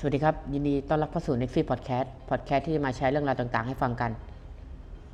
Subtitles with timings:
[0.00, 4.10] สวัสดีครับ ยินดีต้อนรับเข้าสู่ Nexi Podcast Podcast ที่จะมาแชร์เรื่องราวต่างๆ ให้ฟังกัน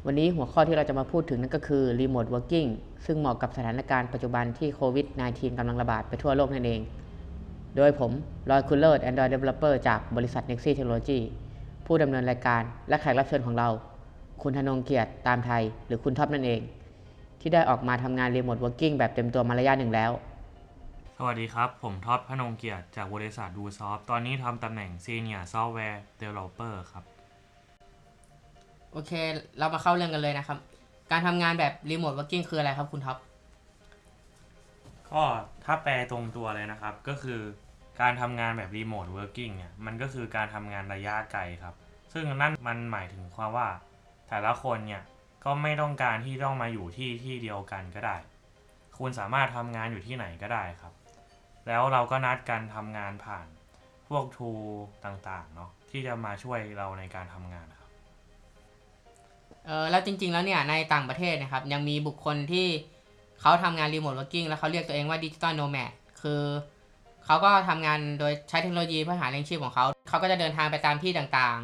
[0.06, 2.68] วันนี้หัวข้อที่เราจะมาพูดถึงนั่นก็คือ Remote Working
[3.06, 6.80] ซึ่งเหมาะกับสถานการณ์ปัจจุบันที่โควิด -19 กำลังระบาดไปทั่วโลกนั่นเอง
[7.76, 8.10] โดยผม
[8.50, 11.20] ลอยคุณเลิศ Android Developer จากบริษัท Nexi Technology
[11.86, 13.68] ผู้ดำเนินรายการและแขกรับเชิญของเรา
[14.42, 16.60] คุณธนงเกียรติตามไทย หรือคุณท็อปนั่นเอง
[17.40, 20.12] ที่ได้ออกมาทำงาน Remote Working แบบเต็มตัวมาระยะหนึ่งแล้ว
[21.18, 27.04] สวัสดีครับ ผมท็อปพนงเกียรติจากบริษัทดูซอฟตอนนี้ทำตำแหน่ง Senior Software Developer ครับ
[28.92, 29.12] โอเค
[29.58, 30.58] เรามาเข้าเรื่องกันเลยนะครับ
[31.10, 33.18] การทำงานแบบ Remote Working คืออะไรครับคุณท็อป
[35.10, 35.22] ก็
[35.64, 37.40] ถ้าแปลตรงตัวเลยนะครับ ก็คือ
[38.00, 41.74] การทำงานแบบ Remote Working เนี่ย มันก็คือการทำงานระยะไกลครับ
[42.12, 43.68] ซึ่งนั่นมันหมายถึงความว่า
[44.28, 45.02] แต่ละคนเนี่ย
[45.44, 48.16] ก็ไม่ต้องการที่ต้องมาอยู่ที่ที่เดียวกันก็ได้
[48.98, 50.93] คุณสามารถทำงานอยู่ที่ไหนก็ได้ครับ
[51.68, 53.46] แล้วเราก็นัดกันทำงานผ่าน
[54.08, 54.50] พวกทู
[55.04, 57.90] ต่างๆเนาะที่จะมาช่วยเราในการทำงานครับ
[59.66, 62.66] เออแล้วจริง ๆ แล้วเนี่ยในต่างประเทศนะครับ ยังมีบุคคลที่
[63.40, 65.90] เขาทำงาน Remote Working แล้วเขาเรียกตัวเองว่า Digital Nomad
[66.22, 66.42] คือ
[67.24, 71.60] เขาก็ทำงานโดยใช้เทคโนโลยีเพื่อหาเลี้ยงชีพของเขาเขาก็จะเดินทางไปตามที่ต่าง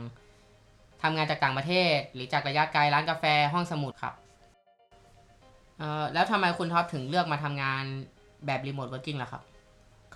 [0.48, 4.14] ๆทำงานจากต่างประเทศ หรือจากระยะไกลร้านกาแฟห้องสมุดครับ
[5.78, 7.84] เออแล้วทำไมคุณท็อปถึงเลือกมาทำงาน
[8.46, 9.42] แบบ Remote Working ล่ะครับ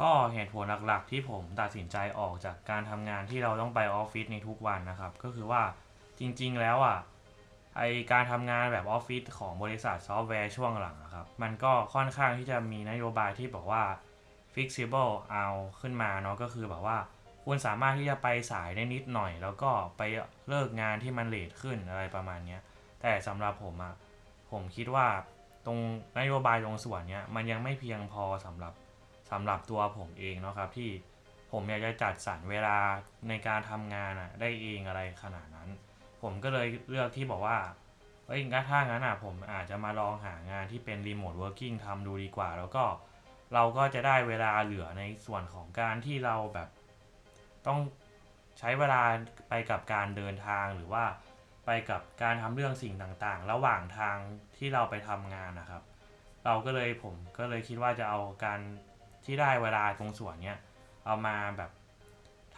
[0.01, 5.63] ก็เหตุผลหลักๆที่ผมตัดสินใจออกจากการทำงานที่เราต้องไปออฟฟิศในทุกวันนะครับ ก็คือว่า
[6.19, 6.99] จริงๆแล้วอะ
[7.77, 13.83] ไอการทำงานแบบออฟฟิศของบริษัทซอฟต์แวร์ช่วงหลังอะครับ มันก็ค่อนข้างที่จะมีนโยบายที่บอกว่า
[14.53, 15.47] flexible เอา
[15.81, 16.99] ขึ้นมาเนาะก็คือแบบว่า
[17.45, 20.03] คุณสามารถที่จะไปสายได้นิดหน่อย แล้วก็ไป
[20.49, 22.59] เลิกงานที่มัน late ขึ้นอะไรประมาณนี้
[23.03, 23.95] แต่สำหรับผมอะ
[24.51, 25.07] ผมคิดว่า
[25.67, 25.79] ตรง
[26.19, 28.73] นโยบายตรงส่วนเนี้ยมันยังไม่เพียงพอสำหรับ
[29.35, 30.91] สำหรับตัวผมเองเนาะครับที่
[31.53, 32.77] ผมอยากจะจัดสรรเวลา
[33.29, 35.69] ในการทำงานอะได้เองอะไรขนาดนั้น
[36.23, 37.59] ผมก็เลยเลือกที่บอกว่า
[38.27, 42.85] เอ้ยงั้นถ้างั้นอะผมอาจจะมาลองหางานที่เป็น remote working ทำดูดีกว่า แล้วก็
[43.55, 46.69] เราก็จะได้เวลาเหลือในส่วนของการที่เราแบบ
[47.67, 47.79] ต้อง
[48.59, 49.03] ใช้เวลา
[49.49, 51.05] ไปกับการเดินทางหรือว่า
[51.67, 54.17] ไปกับการทำเรื่องสิ่งต่างๆ ระหว่างทาง
[54.57, 55.83] ที่เราไปทำงานนะครับ
[56.45, 58.61] เราก็เลยผมก็เลยคิดว่าจะเอาการ
[59.25, 60.59] ที่ได้เวลาตรงส่วนเนี้ย
[61.05, 61.71] เอามาแบบ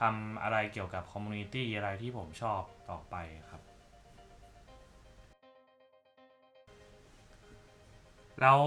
[0.01, 2.61] ทำอะไรเกี่ยวกับคอมมูนิตี้อะไรที่ผมชอบ
[2.91, 3.17] ต่อไป
[3.51, 3.63] ครับ
[8.41, 8.61] แล้ว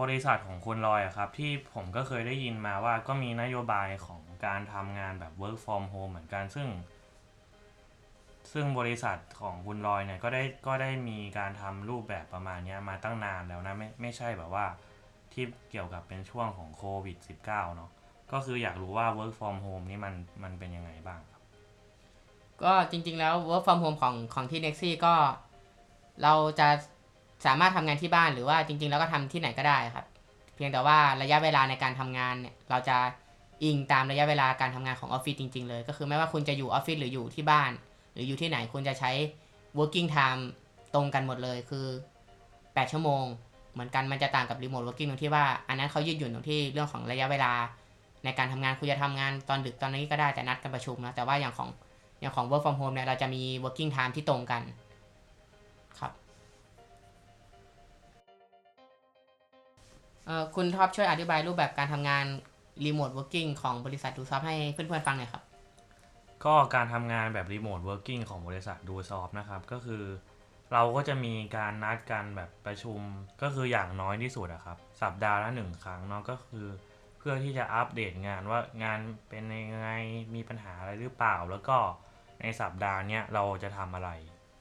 [0.00, 6.68] บริษัทของคุณลอยครับ ที่ผมก็เคยได้ยินมาว่าก็มีนโยบายของการทำงานแบบ work from home เหมือนกันซึ่ง
[8.52, 14.66] ซึ่งบริษัทของคุณลอยเนี่ยก็ได้ก็ได้มีการทำรูปแบบประมาณนี้มาตั้งนานแล้วนะไม่ไม่ใช่แบบว่า
[15.36, 17.16] ที่เกี่ยวกับเป็นช่วงของโควิด
[17.46, 17.90] -19 เนาะ
[18.32, 21.42] ก็คืออยากรู้ว่า work from home นี่มันมันเป็นยังไงบ้างครับ
[22.62, 25.14] ก็จริงๆแล้ว work from home ของของที่ Nexi ก็
[26.22, 26.68] เราจะ
[27.46, 30.06] สามารถทำงานที่บ้านหรือว่าจริง ๆ แล้วก็ทำที่ไหนก็ได้ครับ
[30.54, 32.96] เพียงแต่ว่าระยะเวลาในการทำงานเนี่ยเราจะ
[33.64, 37.72] อิงตามระยะเวลาการทำงานของออฟฟิศจริง ๆ เลย ก็คือไม่ว่าคุณจะอยู่ออฟฟิศหรืออยู่ที่บ้าน
[38.12, 39.10] หรืออยู่ที่ไหนคุณจะใช้
[39.78, 40.42] working time
[40.94, 41.86] ตรงกันหมดเลยคือ
[42.44, 43.24] 8 ชั่วโมง
[43.76, 47.52] เหมือนกันมันจะต่างกับ remote working ตรงที่ว่าอันนั้นเขายืดหยุ่นตรงที่เรื่องของระยะเวลา
[48.24, 51.68] ในการทำงานคุณจะทำงานตอนดึกตอนนี้ก็ได้แต่นัดกันประชุมนะแต่ว่าอย่างของ
[52.20, 54.62] อย่างของ work from home เนี่ยเราจะมี working time ที่ตรงกัน
[55.98, 56.12] ครับ
[60.26, 62.24] เออคุณท็อปช่วยอธิบายรูปแบบการทำงาน
[62.84, 65.42] remote working ของบริษัทดูซอฟให้เพื่อนๆฟังหน่อยครับ
[66.44, 70.02] ก็การทำงานแบบ remote working ของบริษัทดูซอฟนะครับ ก็คือ
[70.72, 73.00] เราก็จะมีการนัดกันแบบประชุม
[73.42, 76.66] ก็คืออย่างน้อยที่สุดอะครับ สัปดาห์ละหนึ่งครั้งเนาะก็คือ
[77.18, 79.90] เพื่อที่จะอัปเดตงานว่างานเป็นยังไง
[80.34, 81.76] มีปัญหาอะไรหรือเปล่า แล้วก็
[82.40, 84.10] ในสัปดาห์เนี้ยเราจะทำอะไร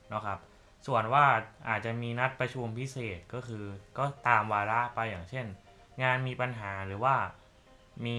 [0.10, 0.40] เนาะครับ
[0.88, 1.26] ส่วนว่า
[1.70, 3.64] อาจจะมีนัดประชุมพิเศษก็คือ
[3.98, 5.46] ก็ตามวาระไปอย่างเช่น
[6.04, 7.16] งานมีปัญหาหรือว่า
[8.06, 8.18] มี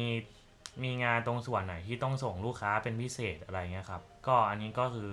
[0.82, 5.10] มีงานตรงส่วนไหนที่ต้องส่งลูกค้าเป็นพิเศษอะไรเงี้ยครับ ก็อันนี้ก็คือ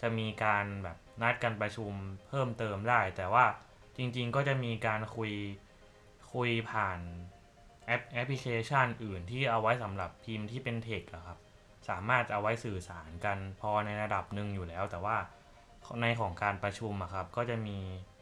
[0.00, 1.92] จะมีการแบบ นัดกันประชุม
[2.28, 3.44] เพิ่มเติมได้ แต่ว่า
[3.96, 5.32] จริงๆก็จะมีการคุย
[6.32, 6.98] คุยผ่าน
[7.86, 11.38] แอปแอปพลิเคชันอื่นที่เอาไว้สำหรับทีมที่เป็นเทคครับ
[11.88, 15.16] สามารถเอาไว้สื่อสารกันพอในระดับหนึ่งอยู่แล้ว แต่ว่า
[16.00, 17.78] ในของการประชุมอะครับ ก็จะมี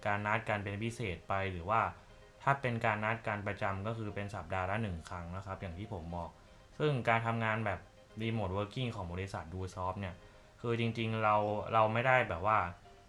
[0.06, 1.80] การนัดกันเป็นพิเศษไปหรือว่า
[2.42, 6.30] ถ้าเป็นการนัดการประจำก็คือเป็นสัปดาห์ละหนึ่งครั้งนะครับ อย่างที่ผมบอก
[6.78, 7.80] ซึ่งการทำงานแบบ
[8.22, 10.14] Remote Working ของบริษัทดูซอฟเนี่ย
[10.60, 11.36] คือจริงๆเรา
[11.72, 12.58] เราไม่ได้แบบว่า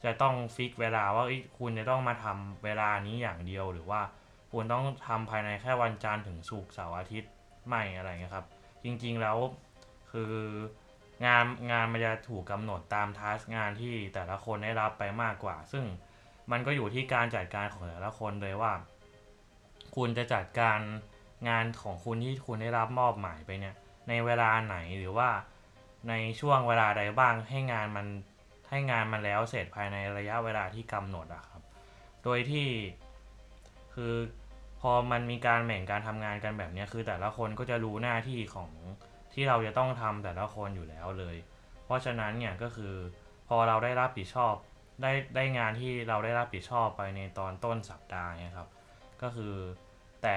[0.03, 1.25] จะต้องฟิกเวลาว่า
[1.59, 4.01] คุณจะต้องมาทำเวลานี้อย่างเดียว หรือว่า
[4.51, 7.31] คุณต้องทำภายในแค่วันจันทร์ถึงศุกร์เสาร์อาทิตย์
[7.67, 8.45] ไม่อะไรเงี้ยครับ
[8.83, 9.37] จริงๆแล้ว
[10.11, 10.33] คือ
[11.25, 15.85] งานงานมันจะถูกกำหนดตามทัสงานที่แต่ละคนได้รับไปมากกว่า ซึ่ง
[16.51, 18.73] มันก็อยู่ที่การจัดการของแต่ละคนเลยว่า
[19.95, 20.79] คุณจะจัดการ
[21.49, 23.75] งานของคุณที่คุณได้รับมอบหมายไปเนี่ย
[24.09, 25.29] ในเวลาไหนหรือว่า
[26.09, 28.07] ในช่วงเวลาใดบ้างให้งานมัน
[28.69, 31.61] ให้งานมันแล้วเสร็จภายในระยะเวลาที่กำหนดอะครับ
[32.23, 32.67] โดยที่
[33.93, 34.13] คือ
[34.81, 38.71] พอมันมีการแบ่งการทำงานกันแบบนี้คือแต่ละคนก็จะรู้หน้าที่ของ
[39.33, 41.35] ที่เราจะต้องทำแต่ละคนอยู่แล้วเลย
[41.85, 42.93] เพราะฉะนั้นเนี่ยก็คือ
[43.47, 44.53] พอเราได้รับผิดชอบ
[45.01, 48.69] ได้ได้งานที่เราได้รับผิดชอบไปในตอนต้นสัปดาห์เนี่ยครับ
[49.21, 49.55] ก็คือ
[50.21, 50.35] แต่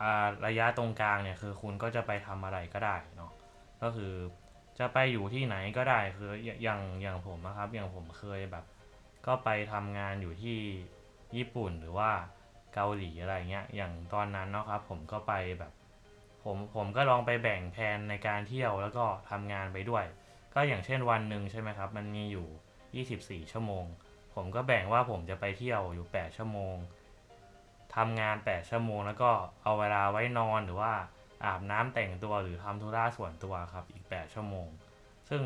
[0.00, 3.32] อ่าระยะตรงกลางเนี่ยคือคุณก็จะไปทำอะไรก็ได้เนาะ
[3.82, 4.12] ก็คือ
[4.78, 8.64] จะไปอยู่ที่ไหนก็ได้คืออย่างอย่างผมนะครับ อย่างผมเคยแบบ
[9.26, 10.58] ก็ไปทำงานอยู่ที่
[11.36, 12.10] ญี่ปุ่นหรือว่า
[12.74, 15.72] เกาหลีอะไรเงี้ย อย่างตอนนั้นเนาะครับ ผมก็ไปแบบ
[16.44, 20.04] ผมผมก็ลองไปแบ่งแผนในการเที่ยวแล้วก็ทำงานไปด้วย
[20.54, 22.46] ก็อย่างเช่นวันหนึ่งใช่ไหมครับ มันมีอยู่
[23.42, 23.84] 24 ชั่วโมง
[24.34, 26.76] ผมก็แบ่งว่าผมจะไปเที่ยวอยู่ 8 ชั่วโมง
[27.96, 29.30] ทำงาน 8 ชั่วโมง แล้วก็
[29.62, 30.92] เอาเวลาไว้นอนหรือว่า
[31.44, 34.68] อาบน้ำแต่งตัวหรือทำธุระส่วนตัวครับ อีก 8 ชั่วโมง
[35.28, 35.42] ซึ่ง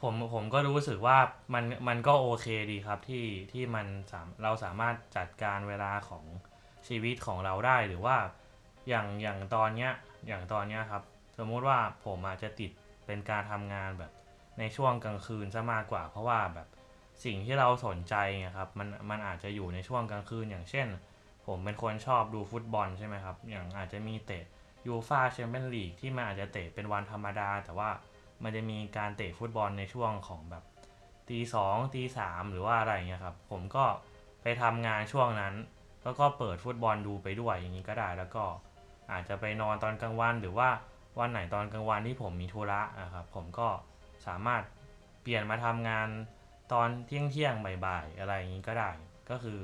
[0.00, 1.18] ผมผมก็รู้สึกว่า
[1.54, 6.24] มันมันก็โอเคดีครับที่ที่มันสามเราสามารถจัดการเวลาของ
[6.88, 8.16] ชีวิตของเราได้หรือว่า
[8.88, 9.92] อย่างอย่างตอนเนี้ย
[10.26, 11.02] อย่างตอนเนี้ยครับ
[11.38, 12.70] สมมุติว่าผมอาจจะติด
[13.06, 14.12] เป็นการทำงานแบบ
[14.58, 16.68] ในช่วงกลางคืนซะมากกว่า เพราะว่าแบบ
[17.24, 20.88] สิ่งที่เราสนใจไงครับมันมันอาจจะอยู่ในช่วงกลางคืนอย่างเช่น
[21.46, 24.44] ผมเป็นคนชอบดูฟุตบอลใช่ไหมครับ อย่างอาจจะมีเตะ
[24.86, 27.90] ยูฟาแชมเปี้ยนลีกที่มันอาจจะเตะเป็นวันธรรมดา แต่ว่า
[28.42, 30.64] มันจะมีการเตะฟุตบอลในช่วงของแบบ
[31.28, 33.84] ตีสองตีสามหรือว่าอะไรเงี้ยครับ ผมก็
[34.42, 35.54] ไปทำงานช่วงนั้น
[36.02, 38.44] แล้วก็เปิดฟุตบอลดูไปด้วยอย่างนี้ก็ได้ แล้วก็
[39.12, 40.68] อาจจะไปนอนตอนกลางวันหรือว่า
[41.18, 43.68] วันไหนตอนกลางวันที่ผมมีธุระนะครับ ผมก็
[44.26, 44.62] สามารถ
[45.22, 46.08] เปลี่ยนมาทำงาน
[46.72, 48.90] ตอนเที่ยงเที่ยงบ่ายๆอะไรอย่างนี้ก็ได้
[49.30, 49.60] ก็คือ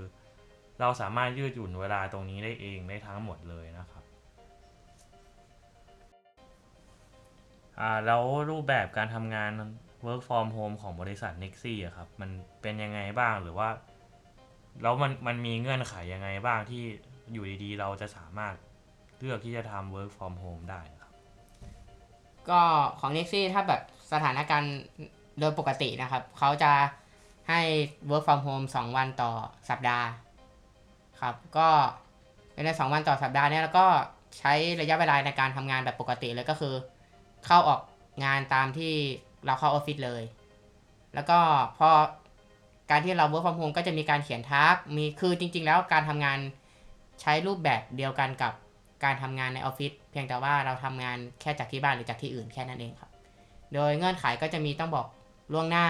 [0.81, 3.96] เราสามารถยืดหยุ่นเวลาตรงนี้ได้เองได้ทั้งหมดเลยนะครับ
[7.81, 9.53] อ่าแล้วรูปแบบการทำงาน
[10.07, 12.31] work from home ของบริษัท Nexi อะครับ มัน
[12.63, 13.69] เป็นยังไงบ้างหรือว่า
[14.83, 16.83] แล้วมันมันมีเงื่อนไขยังไงบ้างที่
[17.33, 18.55] อยู่ดีๆ เราจะสามารถ
[19.19, 21.13] เลือกที่จะทำ work from home ได้ครับ
[22.49, 22.61] ก็
[23.01, 23.83] ของ n e x i ถ้าแบบ
[24.13, 24.77] สถานการณ์
[25.41, 26.73] โดยปกตินะครับ เขาจะ
[27.49, 27.61] ให้
[28.11, 29.33] work from home 2 วันต่อ
[29.71, 30.09] สัปดาห์
[31.21, 31.69] ครับ ก็
[32.65, 33.87] ในสองวันต่อสัปดาห์เนี้ยแล้วก็
[34.39, 36.75] ใช้ระยะเวลาในการทำงานแบบปกติเลยก็คือ
[37.47, 37.81] เข้าออก
[38.25, 38.95] งานตามที่
[39.47, 40.23] เราเข้าออฟฟิศเลย
[41.15, 41.39] แล้วก็
[41.79, 41.89] พอ
[42.91, 46.39] การที่เรา work from home ก็จะมีการเขียนทักมีคือจริง ๆ แล้วการทำงาน
[47.21, 48.53] ใช้รูปแบบเดียวกันกับ
[49.05, 53.11] การทำงานในออฟฟิศเพียงแต่ว่าเราทำงานแค่จากที่บ้านหรือจากที่อื่นแค่นั้นเองครับ
[53.75, 55.07] โดยเงื่อนไขก็จะมีต้องบอก
[55.53, 55.87] ล่วงหน้า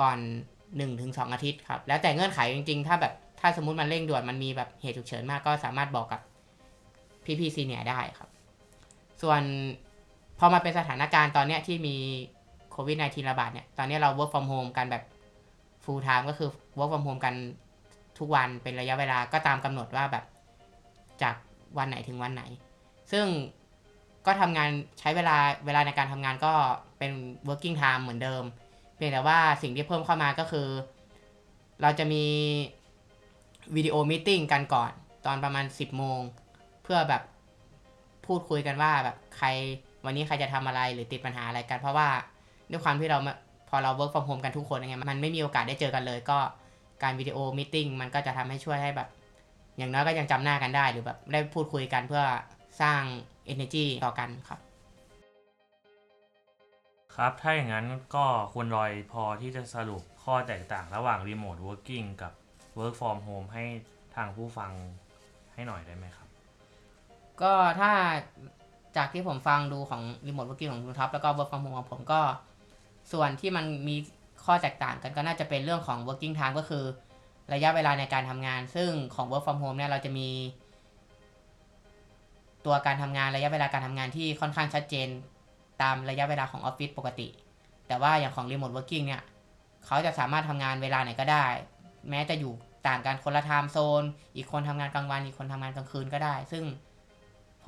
[0.00, 0.18] ก่อน
[0.76, 6.20] 1-2 อาทิตย์ครับ แล้วแต่เงื่อนไขจริง ๆ ถ้าแบบถ้าสมมุติมันเร่งด่วนมันมีแบบเหตุฉุกเฉินมากก็สามารถบอกกับ
[7.24, 8.28] พี่พีซีเนียได้ครับ
[9.22, 9.42] ส่วน
[10.38, 11.96] พอมาเป็นสถานการณ์ตอนเนี้ยที่มี
[12.70, 15.04] โควิด -19 ระบาดเนี่ย ตอนนี้เรา work from home กันแบบ
[15.84, 16.48] full time ก็คือ
[16.78, 17.34] work from home กัน
[18.18, 20.24] ทุกวันเป็นระยะเวลาก็ตามกำหนดว่าแบบ
[21.22, 21.34] จาก
[21.78, 22.42] วันไหนถึงวันไหน
[23.12, 23.26] ซึ่ง
[24.26, 25.36] ก็ทำงานใช้เวลา
[25.66, 26.52] เวลาในการทำงานก็
[26.98, 27.12] เป็น
[27.48, 28.44] working time เหมือนเดิม
[28.96, 30.68] เพียงแต่ว่าสิ่งที่เพิ่มเข้ามาก็คือ
[31.82, 32.24] เราจะมี
[33.76, 34.90] วิดีโอม e e กันก่อน
[35.26, 36.20] ตอนประมาณ 10โมง
[36.82, 37.22] เพื่อแบบ
[38.26, 39.48] พูดคุยกันว่าแบบใคร
[40.04, 42.08] วันนี้ใครจะทำอะไรหรือติดปัญหาอะไรกัน เพราะว่า
[42.70, 43.34] ด้วยความที่เรามา
[43.68, 46.38] พอเรา work from home กันทุกคนไงมันไม่มีโอกาสได้เจอกันเลย ก็
[47.02, 49.08] การวิดีโอม e e มันก็จะทำให้ช่วยให้แบบ
[49.78, 52.24] อย่างน้อยก็ยังจำหน้ากันได้ หรือแบบได้พูดคุยกันเพื่อ
[52.80, 53.02] สร้าง
[53.52, 54.60] energy ต่อกันครับ
[57.14, 58.24] ครับ ถ้าอย่างนั้นก็
[58.54, 62.32] คุณรอยพอที่จะสรุปข้อแตกต่างระหว่าง remote working กับ
[62.78, 63.64] work from home ให้
[64.14, 64.72] ทางผู้ฟัง
[65.54, 66.28] ให้หน่อยได้ไหมครับ
[67.42, 67.92] ก็ถ้า
[68.98, 72.20] จากที่ผมฟังดูของ remote working ของคุณท็อปแล้วก็ work from home ของผมก็
[73.12, 73.96] ส่วนที่มันมี
[74.44, 76.84] ข้อแตกต่างกันก็น่าจะเป็นเรื่องของ working time ก็คือ
[77.52, 80.28] ระยะเวลาในการทำงาน ซึ่งของ work from home เนี่ยเราจะมี
[82.66, 85.08] ตัวการทำงานระยะเวลาการทำงานที่ค่อนข้างชัดเจน
[85.82, 87.28] ตามระยะเวลาของออฟฟิศปกติ
[87.88, 89.22] แต่ว่าอย่างของ remote working เนี่ย
[89.86, 91.46] เขาจะสามารถทำงานเวลาไหนก็ได้
[92.10, 92.52] แม้จะอยู่
[92.88, 94.02] ต่างกันคนละไทม์โซน
[94.36, 96.64] อีกคนทำงานกลางวัน อีกคนทำงานกลางคืนก็ได้ ซึ่ง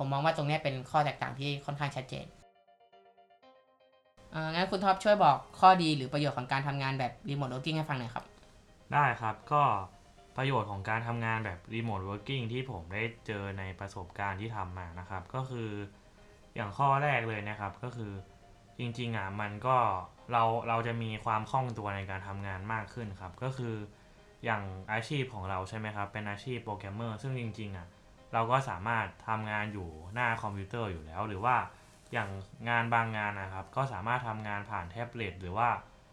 [0.03, 2.25] ผมมองว่าตรงนี้เป็นข้อแตกต่างที่ค่อนข้างชัดเจน
[4.31, 8.25] เอองั้นคุณท็อปช่วยบอกข้อดีหรือประโยชน์ของการทำงานแบบ remote working ให้ฟังหน่อยครับ
[8.93, 9.63] ได้ครับก็
[10.37, 15.69] ประโยชน์ของการทำงานแบบ remote working ที่ผมได้เจอในประสบการณ์ที่ทำมานะครับ ก็คือ
[16.55, 18.11] อย่างข้อแรกเลยนะครับก็คือ
[18.79, 19.77] จริงๆอะมันก็
[20.31, 23.75] เราเราจะมีความคล่องตัวในการทำงานมากขึ้นครับ ก็คือ
[24.45, 27.87] อย่างอาชีพของเราใช่ไหมครับ เป็นอาชีพโปรแกรมเมอร์ซึ่งจริงๆอะ
[28.33, 31.55] เราก็สามารถทำงานอยู่หน้าคอมพิวเตอร์อยู่แล้ว หรือว่า
[32.13, 32.29] อย่าง
[32.69, 35.69] งานบางงานนะครับ ก็สามารถทำงานผ่านแท็บเล็ตหรือว่า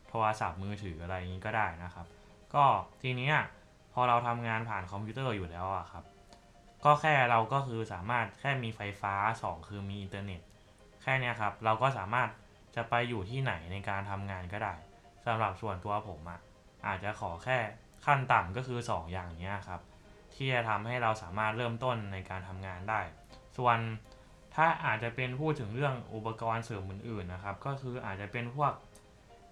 [0.09, 2.07] โทรศัพท์มือถืออะไรอย่างนี้ก็ได้นะครับ
[2.55, 2.65] ก็
[3.03, 3.31] ทีนี้
[3.93, 6.05] พอเราทำงานผ่านคอมพิวเตอร์อยู่แล้วอะครับ
[6.85, 10.41] ก็แค่เราก็คือสามารถแค่มีไฟฟ้า 2 คือมีอินเทอร์เน็ต
[11.03, 12.29] แค่นี้ครับ เราก็สามารถ
[12.77, 14.75] จะไปอยู่ที่ไหนในการทำงานก็ได้
[15.27, 16.41] สำหรับส่วนตัวผมอะ
[16.87, 17.59] อาจจะขอแค่
[18.07, 19.81] ขั้นต่ำก็คือ 2 อย่างนี้ครับ
[20.39, 23.01] ที่จะทำให้เราสามารถเริ่มต้นในการทำงานได้
[23.57, 23.79] ส่วน
[24.55, 28.73] ถ้าอาจจะเป็นพูดถึงเรื่องอุปกรณ์เสริมอื่นๆนะครับ ก็คืออาจจะเป็นพวก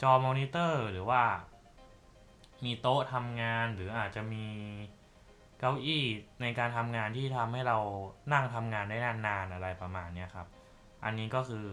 [0.02, 1.22] จอมอนิเตอร์หรือว่า
[2.64, 4.46] มีโต๊ะทำงานหรืออาจจะมี
[5.58, 6.04] เก้าอี้
[6.40, 7.78] ในการทำงานที่ทำให้เรา
[8.32, 10.46] นั่งทำงานได้นานๆอะไรประมาณนี้ครับ
[11.04, 11.66] อันนี้ก็คือ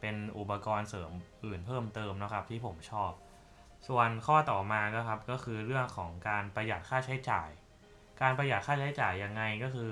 [0.00, 1.10] เป็นอุปกรณ์เสริม
[1.44, 3.12] อื่นเพิ่มเติมนะครับที่ผมชอบ
[3.88, 7.48] ส่วนข้อต่อมาก็ครับก็คือเรื่องของการประหยัดค่าใช้จ่าย
[8.20, 9.90] การประหยัดค่าใช้จ่ายยังไงก็คือ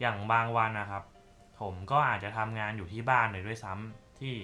[0.00, 1.04] อย่างบางวันนะครับ
[1.60, 4.34] ผมก็อาจจะทำงานอยู่ที่บ้านเลยด้วยซ้ำที่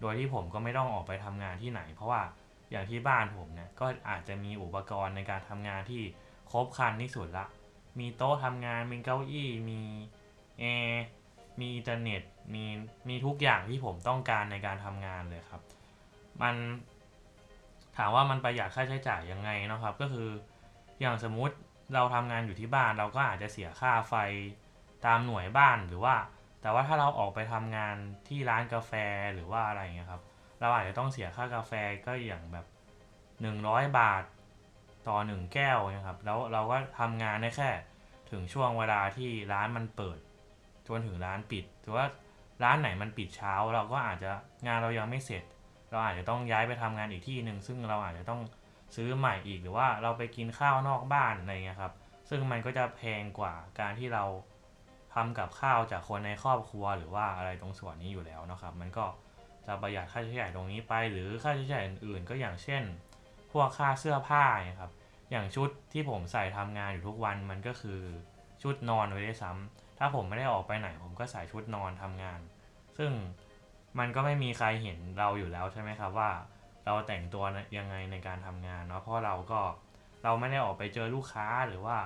[0.00, 2.22] โดยที่ผมก็ไม่ต้องออกไปทำงานที่ไหน เพราะว่า
[2.70, 6.02] อย่างที่บ้านผมเนี่ยก็อาจจะมีอุปกรณ์ในการทำงานที่
[6.50, 7.46] ครบครันที่สุดละ
[7.98, 9.80] มีโต๊ะทำงาน มีเก้าอี้ มี
[10.58, 11.04] แอร์
[11.60, 12.22] มีอินเทอร์เน็ต
[12.54, 12.64] มี
[13.08, 15.62] มีทุกอย่างที่ผมต้องการในการทำงานเลยครับ
[16.42, 16.54] มัน
[17.96, 20.28] ถามว่ามันประหยัดค่าใช้จ่ายยังไงนะครับ ก็คือ
[21.00, 21.56] อย่างสมมุติ
[21.94, 24.14] เราทำงานอยู่ที่บ้านเราก็อาจจะเสียค่าไฟ
[25.06, 26.16] ตามหน่วยบ้านหรือว่า
[26.62, 27.96] แต่ว่าถ้าเราออกไปทำงาน
[28.28, 28.92] ที่ร้านกาแฟ
[29.34, 30.22] หรือว่าอะไรอย่างเงี้ยครับ
[30.60, 31.72] เราอาจจะต้องเสียค่ากาแฟ
[32.06, 32.66] ก็อย่างแบบ
[33.30, 34.24] 100 บาท
[35.08, 37.70] ต่อ 1 แก้วนะครับ แล้วเราก็ทำงานได้แค่
[38.30, 40.18] ถึงช่วงเวลาที่ร้านมันเปิด
[40.86, 42.06] จนถึงร้านปิดถือว่า
[42.64, 44.30] ร้านไหนมันปิดเช้า เราก็อาจจะ
[44.66, 45.44] งานเรายังไม่เสร็จ
[45.90, 48.40] เราอาจจะต้องย้ายไปทำงานอีกที่หนึ่งซึ่งเราอาจจะต้อง
[48.94, 51.92] ซื้อใหม่อีกหรือว่าเราไปกินข้าวนอกบ้านอะไรเงี้ยครับ
[52.28, 54.24] ซึ่งมันก็จะแพงกว่าการที่เรา
[55.14, 59.04] ทำกับข้าวจากคนในครอบครัวหรือว่าอะไรตรงส่วนนี้อยู่แล้วนะครับ มันก็
[59.66, 62.82] จะประหยัดค่าใช้จ่ายตรงนี้ไป หรือค่าใช้จ่ายอื่นๆ ก็อย่างเช่น
[63.52, 64.92] พวกค่าเสื้อผ้าเนี่ยครับ
[65.30, 68.00] อย่างชุดที่ผมใส่ทำงานอยู่ทุกวันมันก็คือ
[68.62, 72.40] ชุดนอนไว้ด้ซ้ำถ้าผมไม่ได้ออกไปไหน ผมก็ใส่ชุดนอนทำงาน
[72.98, 73.10] ซึ่ง
[73.98, 76.30] มันก็ไม่มีใครเห็นเราอยู่แล้วใช่ไหมครับว่า
[76.86, 77.44] เราแต่งตัว
[77.78, 79.60] ยังไงในการทำงานเนาะเพราะเราก็
[80.24, 81.98] เราไม่ได้ออกไปเจอลูกค้าหรือว่า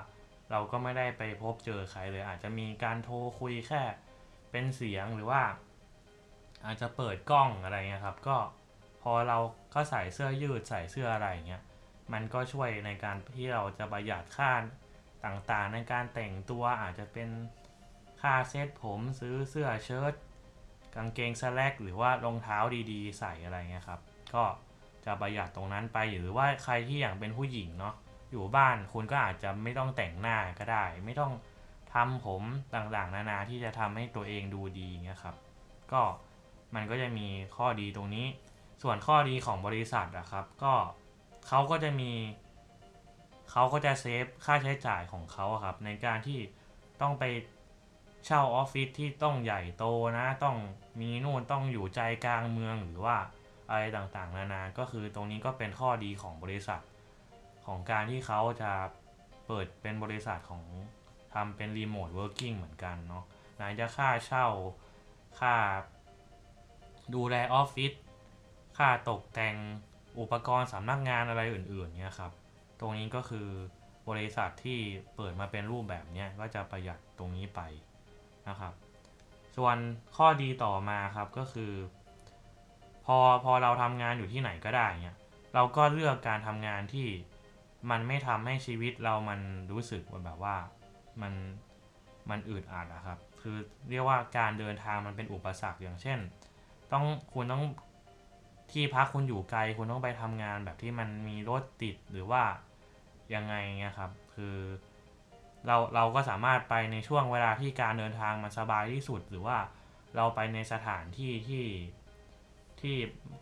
[0.50, 3.82] เราก็ไม่ได้ไปพบเจอใครเลย อาจจะมีการโทรคุยแค่
[4.50, 5.42] เป็นเสียงหรือว่า
[6.64, 8.38] อาจจะเปิดกล้องอะไรเงี้ยครับ ก็
[9.02, 9.38] พอเรา
[9.74, 11.62] ก็ใส่เสื้อยืดใส่เสื้ออะไรเงี้ย
[12.12, 14.52] มันก็ช่วยในการที่เราจะประหยัดค่า
[15.24, 17.28] ต่างๆ ในการแต่งตัวอาจจะเป็น
[18.20, 20.14] ค่าเซ็ตผมซื้อเสื้อเชิ้ต
[20.94, 22.58] กางเกงสแลกหรือว่ารองเท้า
[22.90, 24.00] ดีๆ ใส่อะไรเงี้ยครับ
[24.34, 24.44] ก็
[25.04, 27.94] จะประหยัดตรงนั้นไปหรือว่าใครที่อย่างเป็นผู้หญิงเนาะ
[28.30, 31.32] อยู่บ้านคุณก็อาจจะไม่ต้องแต่งหน้าก็ได้ ไม่ต้อง
[31.94, 32.42] ทำผม
[32.74, 35.36] ต่างๆ นานาที่จะทำให้ตัวเองดูดีเงี้ยครับ
[35.92, 36.02] ก็
[36.74, 37.26] มันก็จะมี
[37.56, 38.26] ข้อดีตรงนี้
[38.82, 40.74] ส่วนข้อดีของบริษัทอะครับ ก็
[41.48, 42.12] เขาก็จะมี
[43.50, 46.38] เขาก็จะเซฟค่าใช้จ่ายของเขาครับ ในการที่
[47.00, 47.24] ต้องไป
[48.26, 49.84] เช่าออฟฟิศที่ต้องใหญ่โต
[50.18, 50.56] นะ ต้อง
[51.00, 53.16] มีนู่นต้องอยู่ใจกลางเมืองหรือว่า
[53.70, 56.82] อะไรต่างๆ นานา ก็คือตรงนี้ก็เป็นข้อดีของบริษัท
[57.66, 58.72] ของการที่เขาจะ
[59.46, 60.64] เปิดเป็นบริษัทของ
[61.34, 63.24] ทำเป็น remote working เหมือนกันเนาะ
[63.56, 64.46] ไหนจะค่าเช่า
[65.40, 65.54] ค่า
[67.14, 67.92] ดูแลออฟฟิศ
[68.78, 69.56] ค่าตกแต่ง
[70.20, 72.32] อุปกรณ์สำนักงานอะไรอื่นๆเนี่ยครับ
[72.80, 73.48] ตรงนี้ก็คือ
[74.08, 74.78] บริษัทที่
[75.16, 77.60] เปิดมาเป็นรูปแบบเนี้ยก็จะประหยัดตรงนี้ไป
[78.48, 78.72] นะครับ
[79.56, 79.76] ส่วน
[80.16, 81.72] ข้อดีต่อมาครับก็คือ
[83.16, 85.18] อพอเราทำงานอยู่ที่ไหนก็ได้เนี่ย
[85.54, 87.06] เราก็เลือกการทำงานที่
[87.90, 89.40] มันไม่ทำให้ชีวิตเรามัน
[89.72, 90.56] รู้สึกว่าแบบว่า
[91.22, 91.32] มัน
[92.30, 93.56] มันอึดอัดอะครับ คือ
[93.90, 96.18] เรียกว่าการเดินทางมันเป็นอุปสรรคอย่างเช่น
[96.92, 97.64] ต้องคุณต้อง
[98.72, 102.42] ที่พักคุณอยู่ไกลคุณต้องไปทำงานแบบที่มันมีรถติดหรือว่า
[103.34, 104.56] ยังไงเงี้ยครับ คือ
[105.66, 109.58] เราเราก็สามารถไปในช่วงเวลาที่การเดินทางมันสบายที่สุด หรือว่า
[110.16, 111.64] เราไปในสถานที่ที่
[112.82, 112.96] ที่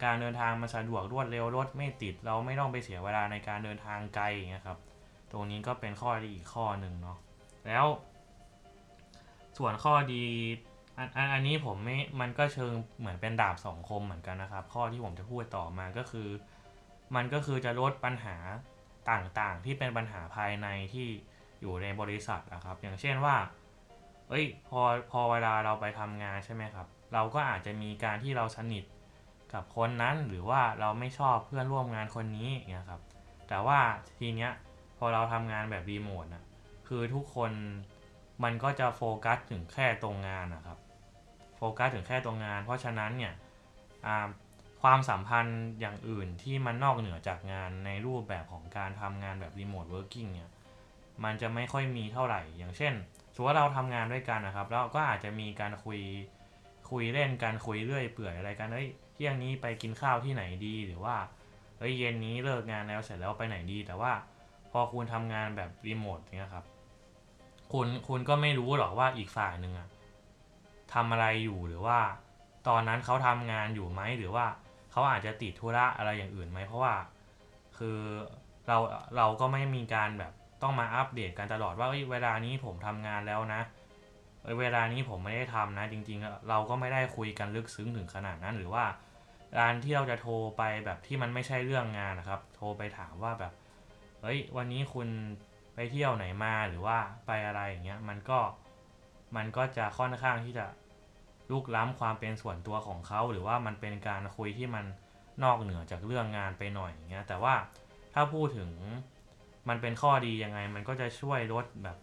[0.05, 4.79] การเดินทางมันสะดวกรวดเร็วรถไม่ติด เราไม่ต้องไปเสียเวลาในการเดินทางไกลอย่างเงี้ยครับ
[5.33, 7.19] ตรงนี้ก็เป็นข้อดีอีกข้อหนึ่งเนาะ
[7.67, 7.87] แล้ว
[9.59, 10.25] ส่วนข้อดี
[10.99, 16.29] อันอันอันนี้ผมไม่มันก็เชิงเหมือนเป็นดาบสองคมเหมือนกันนะครับ ข้อที่ผมจะพูดต่อมาก็คือ
[17.15, 18.37] มันก็คือจะลดปัญหา
[19.11, 21.09] ต่างๆ ที่เป็นปัญหาภายในที่
[21.61, 23.37] อยู่ในบริษัทนะครับ อย่างเช่นว่า
[24.29, 24.81] เอ้ยพอ
[25.11, 28.85] พอเวลาเราไปทำงานใช่ไหมครับ เราก็อาจจะมีการที่เราสนิท
[29.53, 33.03] กับคนนั้นหรือว่าเราไม่ชอบเพื่อนร่วมงานคนนี้อย่างเงี้ยครับ
[33.49, 33.79] แต่ว่า
[34.19, 34.51] ทีเนี้ย
[34.99, 36.45] พอเราทำงานแบบรีโมทนะ
[36.89, 37.53] คือทุกคน
[38.43, 40.79] มันก็จะโฟกัสถึงแค่ตรงงานนะครับ
[41.57, 43.33] โฟกัสถึงแค่ตรงงาน เพราะฉะนั้นเนี่ย
[44.83, 50.51] ความสัมพันธ์อย่างอื่นที่มันนอกเหนือจากงานในรูปแบบของการทำงานแบบ remote working เนี่ย
[51.25, 52.95] มันจะไม่ค่อยมีเท่าไหร่ อย่างเช่น
[53.35, 56.01] สมมติว่าเราทำงานด้วยกันนะครับแล้วก็อาจจะมีการคุย
[56.91, 61.17] คุยเล่นกันคุยเรื่อยเปื่อยอะไรกันเฮ้ย เที่ยงนี้ไปกินข้าวที่ไหนดีหรือว่า
[61.79, 64.13] เฮ้ยเย็นนี้เลิกงานแล้วเสร็จแล้วไปไหนดี แต่ว่า
[64.73, 66.65] พอคุณทำงานแบบรีโมทเนี่ยครับ
[67.73, 69.89] คุณคุณก็ไม่รู้หรอกว่าอีกฝ่ายหนึ่งอะ
[70.95, 71.99] ทำอะไรอยู่หรือว่า
[72.69, 74.47] ตอนนั้นเขาทำงานอยู่ไหมหรือว่า
[74.93, 76.95] เขาอาจจะติดธุระอะไรอย่างอื่นไหมเพราะว่า
[77.79, 77.99] คือ
[78.69, 78.79] เรา
[79.17, 80.33] เราก็ไม่มีการแบบ
[80.63, 83.61] ต้องมาอัปเดตกันตลอดว่าเอ้เวลานี้ผมทำงานแล้วนะ
[84.43, 88.85] เอ้เวลานี้ผมไม่ได้ทำนะ จริง ๆ เราก็ไม่ได้คุยกันลึกซึ้งถึงขนาดนั้นหรือว่า
[89.57, 93.53] การที่เราจะโทรไปแบบที่มันไม่ใช่เรื่องงานนะครับ โทรไปถามว่าแบบ
[94.23, 95.09] เฮ้ยวันนี้คุณ
[95.75, 98.39] ไปเที่ยวไหนมาหรือว่าไปอะไรอย่างเงี้ยมันก็
[99.37, 100.67] มันก็จะค่อนข้างที่จะ
[101.51, 104.85] ลุกล้ำความเป็นส่วนตัวของเขา หรือว่ามันเป็นการคุยที่มัน
[105.45, 107.55] นอกเหนือจากเรื่องงานไปหน่อยอย่างเงี้ยแต่ว่า
[108.15, 108.71] ถ้าพูดถึง
[109.69, 111.97] มันเป็นข้อดียังไง มันก็จะช่วยลดแบบ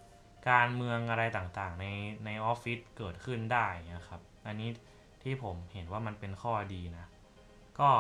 [0.50, 1.86] การเมืองอะไรต่างๆ ใน
[2.25, 4.70] ในออฟฟิศเกิดขึ้นได้นะครับ อันนี้
[5.24, 7.06] ที่ผมเห็นว่ามันเป็นข้อดีนะ
[7.79, 7.91] ก็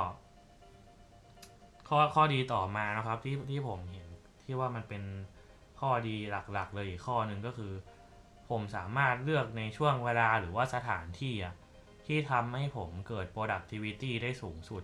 [1.87, 4.07] ข้อข้อดีต่อมานะครับที่ที่ผมเห็น
[4.43, 5.03] ที่ว่ามันเป็น
[5.79, 7.73] ข้อดีหลักๆ เลยข้อหนึ่งก็คือ
[8.49, 11.35] ผมสามารถเลือกในช่วงเวลาหรือว่าสถานที่
[12.05, 14.83] ที่ทำให้ผมเกิด productivity ได้สูงสุด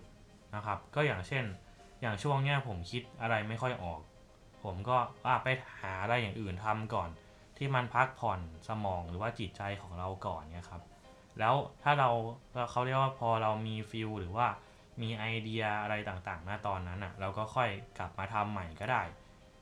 [0.54, 1.44] นะครับ ก็อย่างเช่น
[2.00, 4.00] อย่างช่วงเนี้ยผมคิดอะไรไม่ค่อยออก
[4.64, 5.48] ผมก็ว่าไป
[5.80, 7.08] หาอะไรอย่างอื่นทำก่อน
[7.56, 10.82] ที่มันพักผ่อนสมองหรือว่าจิตใจของเราก่อนเนี่ยครับ
[11.38, 12.10] แล้วถ้าเรา
[12.70, 14.46] เขาเรียกว่าพอเรามี feel หรือว่า
[15.02, 19.02] มีไอเดียอะไรต่างๆณตอนนั้นอะ เราก็ค่อยกลับมาทำใหม่ก็ได้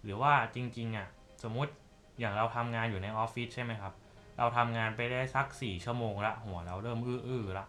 [0.02, 1.08] หรือว่าจริงๆอะ
[1.42, 1.72] สมมติ
[2.18, 3.92] อย่างเราทำงานอยู่ในออฟฟิศใช่ไหมครับ
[4.38, 7.66] เราทำงานไปได้สักสี่ชั่วโมงละหัวเราเริ่มอื้อๆละ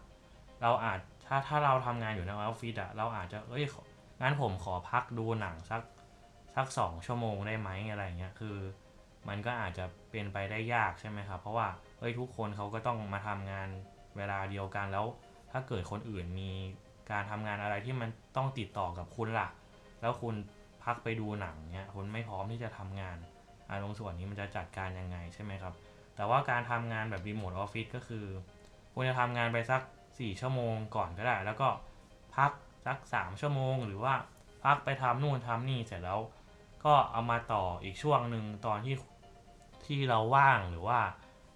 [0.61, 3.65] เราอาจถ้าถ้าเราทำงานอยู่ในออฟฟิศอะเราอาจจะเอ้ย
[4.21, 5.81] งั้นผมขอพักดูหนังสัก
[6.55, 8.57] สักสองชั่วโมงได้ไหมอะไรเงี้ยคือ
[9.27, 11.67] มันก็อาจจะเป็นไปได้ยากใช่ไหมครับ เพราะว่า
[11.99, 13.67] เอ้ยทุกคนเขาก็ต้องมาทำงาน
[14.17, 15.05] เวลาเดียวกันแล้ว
[15.51, 16.51] ถ้าเกิดคนอื่นมี
[17.11, 19.47] การทำงานอะไรที่มันต้องติดต่อกับคุณล่ะ
[20.01, 20.35] แล้วคุณ
[20.83, 23.17] พักไปดูหนังเนี้ยคุณไม่พร้อมที่จะทำงาน
[23.67, 25.73] อ่าตรงส่วนนี้มันจะจัดการยังไงใช่ไหมครับ
[26.15, 28.25] แต่ว่าการทำงานแบบรีโมทออฟฟิศก็คือ
[28.93, 31.69] คุณจะทำงานไปสัก 4 ชั่วโมงก่อนก็ได้ แล้วก็
[32.35, 32.51] พัก
[32.85, 34.13] สัก 3 ชั่วโมง หรือว่า
[34.63, 36.19] พักไปทำนู่นทำนี่เสร็จแล้ว
[36.85, 38.95] ก็เอามาต่ออีกช่วงหนึ่งตอนที่
[39.85, 40.99] ที่เราว่างหรือว่า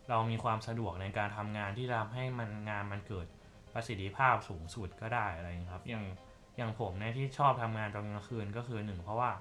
[0.09, 3.27] เรามีความสะดวกในการทำงานที่ทำให้มันงานมันเกิด
[3.75, 6.03] ประสิทธิภาพสูงสุดก็ได้อะไรอย่างนี้ครับอย่าง
[6.57, 9.31] อย่างผมเนี่ยที่ชอบทำงานตอนกลางคืนก็คือหนึ่งเพราะว่า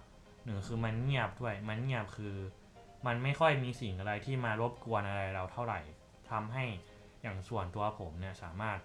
[0.44, 2.34] หนึ่งคือมันเงียบด้วยมันเงียบคือ
[3.06, 5.80] มันไม่ค่อยมีสิ่งอะไรที่มารบกวนอะไรเราเท่าไหร่
[6.30, 6.64] ทำให้
[7.22, 8.78] อย่างส่วนตัวผมเนี่ยสามารถ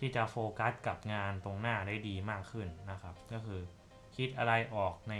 [0.00, 3.60] ที่จะโฟกัสกับงานตรงหน้าได้ดีมากขึ้นนะครับ ก็คือ
[4.16, 5.14] คิดอะไรออกใน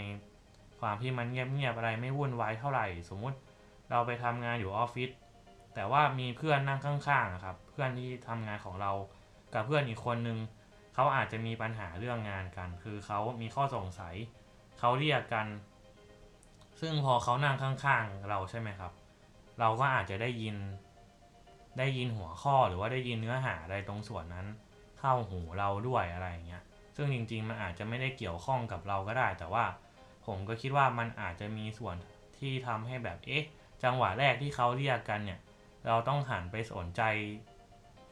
[0.79, 3.37] ความที่มันเงียบๆอะไรไม่วุ่นวายเท่าไหร่ สมมุติ
[3.89, 5.09] เราไปทำงานอยู่ออฟฟิศ
[5.75, 8.91] แต่ว่ามีเพื่อนนั่งข้างๆครับ เพื่อนที่ทำงานของเรา
[9.55, 10.39] กับเพื่อนอีกคนนึง
[10.93, 14.15] เขาอาจจะมีปัญหาเรื่องงานกัน คือเขามีข้อสงสัย
[14.79, 15.47] เขาเรียกกัน
[16.81, 18.91] ซึ่งพอเขานั่งข้างๆเราใช่ไหมครับ
[19.59, 20.55] เราก็อาจจะได้ยิน
[21.77, 24.47] ได้ยินหัวข้อหรือว่าได้ยินเนื้อหาอะไรตรงส่วนนั้น
[24.99, 26.63] เข้าหูเราด้วยอะไรอย่างเงี้ย
[26.95, 29.65] ซึ่งจริงๆมันอาจจะไม่ได้เกี่ยวข้องกับเราก็ได้ แต่ว่า
[30.25, 31.95] ผมก็คิดว่ามันอาจจะมีส่วน
[32.37, 33.43] ที่ทำให้แบบเอ๊ะ
[33.83, 35.39] จังหวะแรกที่เขาเรียกกันเนี่ย
[35.87, 37.01] เราต้องหันไปสนใจ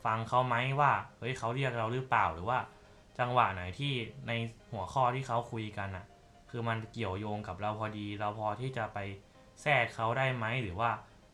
[0.05, 2.59] ฟังเขาไหมว่าเฮ้ยเขาเรียกเราหรือเปล่าหรือว่า
[3.19, 3.93] จังหวะไหนที่
[4.27, 4.31] ใน
[4.71, 6.05] หัวข้อที่เขาคุยกันอะ่ะ
[6.49, 8.97] คือมันเกี่ยวโยงกับเราพอดี เราพอที่จะไป
[9.61, 10.89] แทรกเขาได้ไหมหรือว่า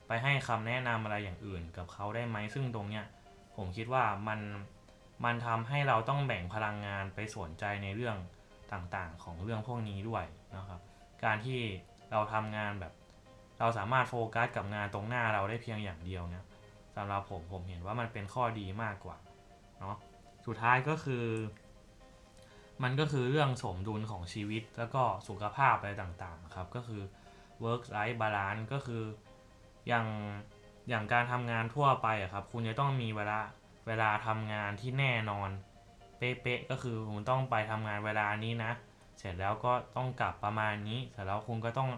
[0.08, 3.06] ไปให้คำแนะนำอะไรอย่างอื่นกับเขาได้ไหมซึ่งตรงเนี้ย
[3.58, 4.40] ผมคิดว่ามัน
[5.26, 8.18] มันทำให้เราต้องแบ่งพลังงานไปสนใจในเรื่อง
[8.74, 10.80] ต่างๆ ของเรื่องพวกนี้ด้วยนะครับ
[11.24, 11.60] การที่
[12.12, 12.94] เราทำงานแบบ
[13.60, 19.18] เราสามารถโฟกัสกับงานตรงหน้าเราได้เพียงอย่างเดียวเนี่ยำหรับผมผมเห็นว่ามันเป็นข้อดีมากกว่า
[19.80, 19.96] เนาะ
[20.46, 21.26] สุดท้ายก็คือ
[22.84, 27.04] มันก็คือเรื่องสมดุลของชีวิตแล้วก็สุขภาพอะไรต่างๆครับ ก็คือ
[27.64, 29.04] work life balance ก็คือ
[29.88, 30.06] อย่าง
[30.90, 33.40] อย่างการทำงานทั่วไปอะครับ คุณจะต้องมีเวลา
[33.88, 35.50] เวลาทำงานที่แน่นอน
[36.18, 38.72] เป๊ะๆก็คือคุณต้องไปทำงานเวลานี้นะ
[39.18, 41.90] เสร็จแล้วก็ต้องกลับประมาณนี้เสร็จแล้วคุณก็ต้อง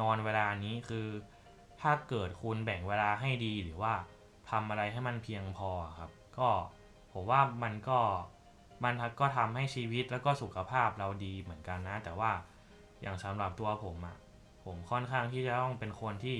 [0.00, 1.06] นอนเวลานี้คือ
[1.80, 3.94] ถ้าเกิดคุณแบ่งเวลาให้ดีหรือว่า
[4.50, 6.48] ทำอะไรให้มันเพียงพอครับ ก็
[7.12, 8.00] ผมว่ามันก็
[8.84, 12.32] มันก็ทำให้ชีวิตแล้วก็สุขภาพเราดีเหมือนกันนะ แต่ว่า
[13.00, 14.16] อย่างสำหรับตัวผมอะ
[14.64, 16.38] ผมค่อนข้างที่จะต้องเป็นคนที่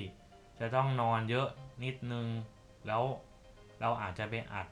[0.59, 1.47] จะต้องนอนเยอะ
[1.83, 2.27] นิดนึง
[2.87, 3.03] แล้ว
[3.81, 4.67] เราอาจจะไปอัด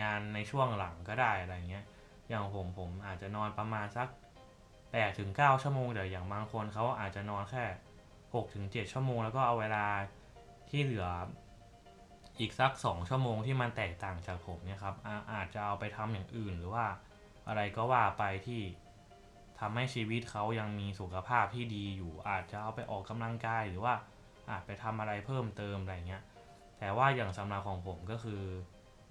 [0.00, 1.84] งานในช่วงหลังก็ได้อะไรเงี้ย
[2.28, 4.08] อย่างผมผมอาจจะนอนประมาณสัก
[4.62, 7.64] 8ถึง9ชั่วโมงแต่อย่างบางคนเขาอาจจะนอนแค่
[8.14, 9.86] 6ถึง7ชั่วโมง แล้วก็เอาเวลา
[10.70, 11.08] ที่เหลือ
[12.40, 16.86] อีกสัก 2 ชั่วโมงที่มันแตกต่างจากผมเนี่ยครับอาอาจจะเอาไปทำอย่างอื่นหรือว่า
[17.48, 18.62] อะไรก็ว่าไปที่
[19.60, 23.94] ทำให้ชีวิตเขายังมีสุขภาพที่ดีอยู่ อาจจะเอาไปออกกำลังกายหรือว่า
[24.50, 26.22] อาจไปทำอะไรเพิ่มเติมอะไรเงี้ย
[26.78, 28.42] แต่ว่าอย่างสำหรับของผมก็คือ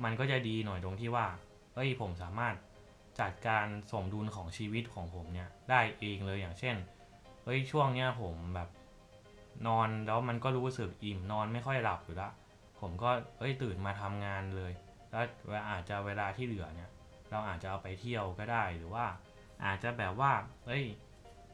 [0.04, 1.28] มันก็จะดีหน่อยตรงที่ว่า
[1.76, 2.56] เอ้ยผมสามารถ
[3.20, 6.76] จัดการสมดุลของชีวิตของผมเนี่ยได้เองเลยอย่างเช่น
[7.44, 8.70] เฮ้ยช่วงเนี้ยผมแบบ
[9.68, 12.30] นอนแล้วมันก็รู้สึกอิ่มนอนไม่ค่อยหลับอยู่ละ
[12.84, 14.72] ผมก็เอ้ยตื่นมาทำงานเลย
[15.12, 15.24] แล้ว
[15.70, 16.90] อาจจะเวลาที่เหลือเนี่ย
[17.30, 19.06] เราอาจจะเอาไปเที่ยวก็ได้หรือว่า
[19.66, 20.32] อาจจะแบบว่า
[20.68, 20.86] เอ้ย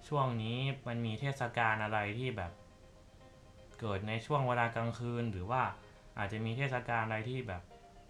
[0.07, 2.51] ช่วงนี้มันมีเทศกาลอะไรที่แบบ
[3.79, 5.61] เกิดในช่วงเวลากลางคืน หรือว่า
[6.17, 7.61] อาจจะมีเทศกาลอะไรที่แบบ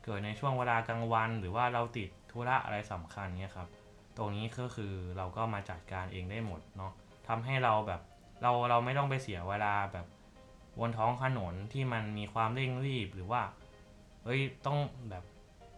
[0.03, 3.67] เกิดในช่วงเวลากลางวัน หรือว่าเราติดธุระอะไรสำคัญเนี่ยครับ
[4.17, 6.91] ตรงนี้ก็คือเราก็มาจัดการเองได้หมดเนาะ
[7.27, 8.01] ทำให้เราแบบ
[8.41, 10.05] เราเราไม่ต้องไปเสียเวลาแบบ
[10.79, 13.41] บนท้องถนนที่มันมีความเร่งรีบหรือว่า
[14.23, 15.23] เฮ้ยต้องแบบ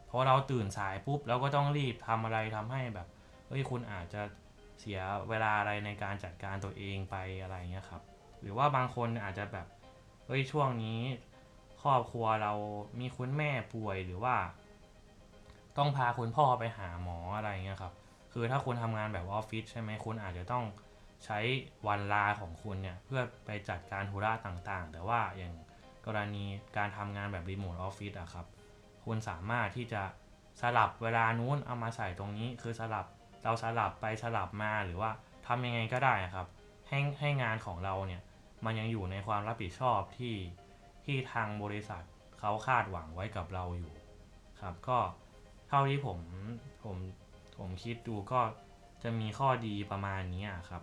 [0.10, 3.08] พอเราตื่นสายปุ๊บเราก็ต้องรีบทำอะไรทำให้แบบ
[3.48, 4.22] เฮ้ยคุณอาจจะ
[4.80, 8.02] เสียเวลาอะไรในการจัดการตัวเองไปอะไรเงี้ยครับ
[8.42, 9.68] หรือว่าบางคนอาจจะแบบ
[10.26, 11.00] เฮ้ยช่วงนี้
[11.82, 12.54] ครอบครัวเรา
[13.00, 14.36] มีคุณแม่ป่วยหรือว่า
[15.78, 17.94] ต้องพาคุณพ่อไปหาหมออะไรเงี้ยครับ
[18.34, 20.64] คือถ้าคุณทำงานแบบออฟฟิศใช่ไหมคุณอาจจะต้อง
[21.26, 21.40] ใช้
[21.88, 25.54] วันลาของคุณเนี่ยเพื่อไปจัดการธุระต่างๆ แต่ว่าอย่าง
[26.06, 26.46] กรณี
[26.78, 28.46] การทำงานแบบรีโมทออฟฟิศอะครับ
[29.06, 30.02] คุณสามารถที่จะ
[30.62, 33.06] สลับเวลานู้นเอามาใส่ตรงนี้ คือสลับ
[33.44, 35.12] เราสลับไปสลับมาหรือว่า
[35.48, 36.48] ทำยังไงก็ได้อะครับ
[36.90, 38.22] ให้ให้งานของเราเนี่ย
[38.66, 40.36] มันยังอยู่ในความรับผิดชอบที่
[41.06, 42.04] ที่ทางบริษัท
[42.40, 43.92] เขาคาดหวังไว้กับเราอยู่
[44.62, 45.00] ครับ ก็
[45.70, 46.20] เท่าที่ผม
[46.84, 46.98] ผม
[47.58, 48.42] ผมคิดดูก็
[49.04, 50.82] จะมีข้อดีประมาณนี้อะครับ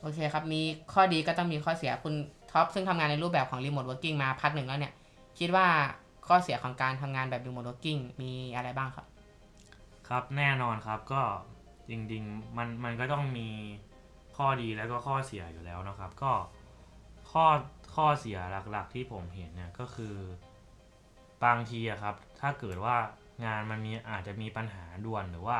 [0.00, 2.14] โอเคครับ มีข้อดีก็ต้องมีข้อเสียคุณ
[2.50, 4.92] ท็อปซึ่งทำงานในรูปแบบของ remote working มาพักหนึ่งแล้วเนี่ย
[5.38, 5.66] คิดว่า
[6.26, 9.06] ข้อเสียของการทำงานแบบ remote working มีอะไรบ้างครับ
[10.08, 11.22] ครับแน่นอนครับก็
[11.90, 13.48] จริงๆมันมันก็ต้องมี
[14.36, 16.32] ข้อดีแล้วก็ข้อเสียอยู่แล้วนะครับ ก็
[17.30, 17.46] ข้อ
[17.94, 18.38] ข้อเสีย
[18.70, 20.14] หลักๆ ที่ผมเห็นเนี่ยก็คือ
[21.44, 22.96] บางทีอะครับ ถ้าเกิดว่า
[23.44, 25.58] งานมันมีอาจจะมีปัญหาด่วนหรือว่า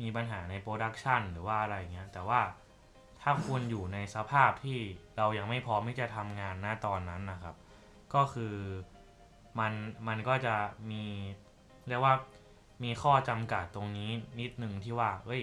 [0.00, 2.40] มีปัญหาใน production หรือว่าอะไรเงี้ยแต่ว่า
[3.22, 4.78] ถ้าคุณอยู่ในสภาพที่
[5.16, 7.56] เรายังไม่พร้อมที่จะทำงานหน้าตอนนั้นนะครับ
[8.14, 8.54] ก็คือ
[9.58, 9.72] มัน
[10.08, 10.54] มันก็จะ
[10.90, 11.04] มี
[11.88, 12.14] เรียกว่า
[12.84, 15.42] มีข้อจำกัดตรงนี้นิดหนึ่งที่ว่าเฮ้ย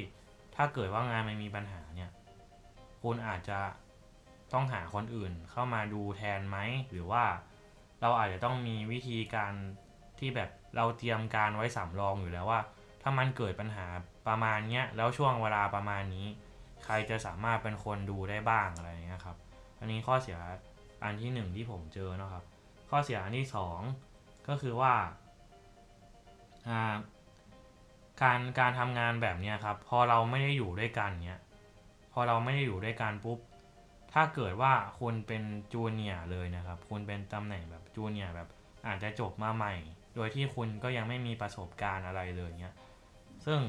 [0.56, 2.12] ถ้าเกิดว่างานมันมีปัญหาเนี่ย
[3.02, 3.60] คุณอาจจะ
[4.54, 6.58] ต้องหาคนอื่นเข้ามาดูแทนไหม
[6.90, 7.24] หรือว่า
[8.02, 9.54] เราอาจจะต้องมีวิธีการ
[10.20, 12.62] ที่แบบเราเตรียมการไว้สำรองอยู่แล้วว่า
[13.02, 13.86] ถ้ามันเกิดปัญหา
[14.28, 16.28] ประมาณเนี้ยแล้วช่วงเวลาประมาณนี้
[16.86, 19.38] ใครจะสามารถเป็นคนดูได้บ้างอะไรอย่างเงี้ยครับ
[19.80, 20.38] อันนี้ข้อเสีย
[21.04, 22.44] อันที่หนึ่งที่ผมเจอเนะครับ
[22.90, 23.80] ข้อเสียอันที่สอง
[24.48, 24.94] ก็คือว่า
[28.22, 31.42] การการทำงานแบบเนี้ยครับ พอเราไม่ได้อยู่ด้วยกันเนี้ย
[32.14, 33.40] พอเราไม่ได้อยู่ด้วยกันปุ๊บ
[34.14, 35.44] ถ้าเกิดว่าคุณเป็น
[35.74, 38.50] จูเนียร์เลยนะครับ คุณเป็นตำแหน่งแบบจูเนียร์แบบ
[38.88, 39.74] อาจจะจบมาใหม่
[40.16, 42.76] โดยที่คุณก็ยังไม่มีประสบการณ์อะไรเลยเนี้ย
[43.46, 43.60] ซึ่ง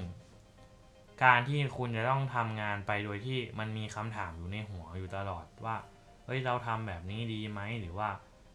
[1.24, 5.76] การที่คุณจะต้องทำงานไปโดยที่มันมีคำถามอยู่ในหัวอยู่ตลอดว่า
[6.24, 8.10] เฮ้ยเราทำแบบนี้ดีไหมหรือว่า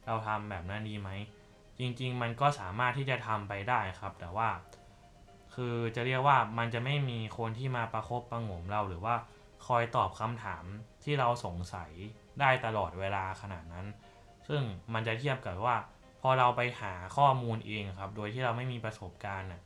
[0.05, 1.09] เราทำแบบนั้นดีไหม
[1.79, 4.49] จริง ๆ มันก็สามารถที่จะทำไปได้ครับ แต่ว่า
[5.55, 9.15] คือจะเรียกว่ามันจะไม่มีคนที่มาประคบประงมเราหรือว่า
[9.67, 10.63] คอยตอบคำถาม
[11.03, 11.91] ที่เราสงสัย
[12.39, 13.85] ได้ตลอดเวลาขนาดนั้น
[14.47, 14.61] ซึ่ง
[14.93, 15.77] มันจะเทียบกับว่า
[16.21, 19.61] พอเราไปหาข้อมูลเองครับ โดยที่เราไม่มีประสบการณ์น่ะ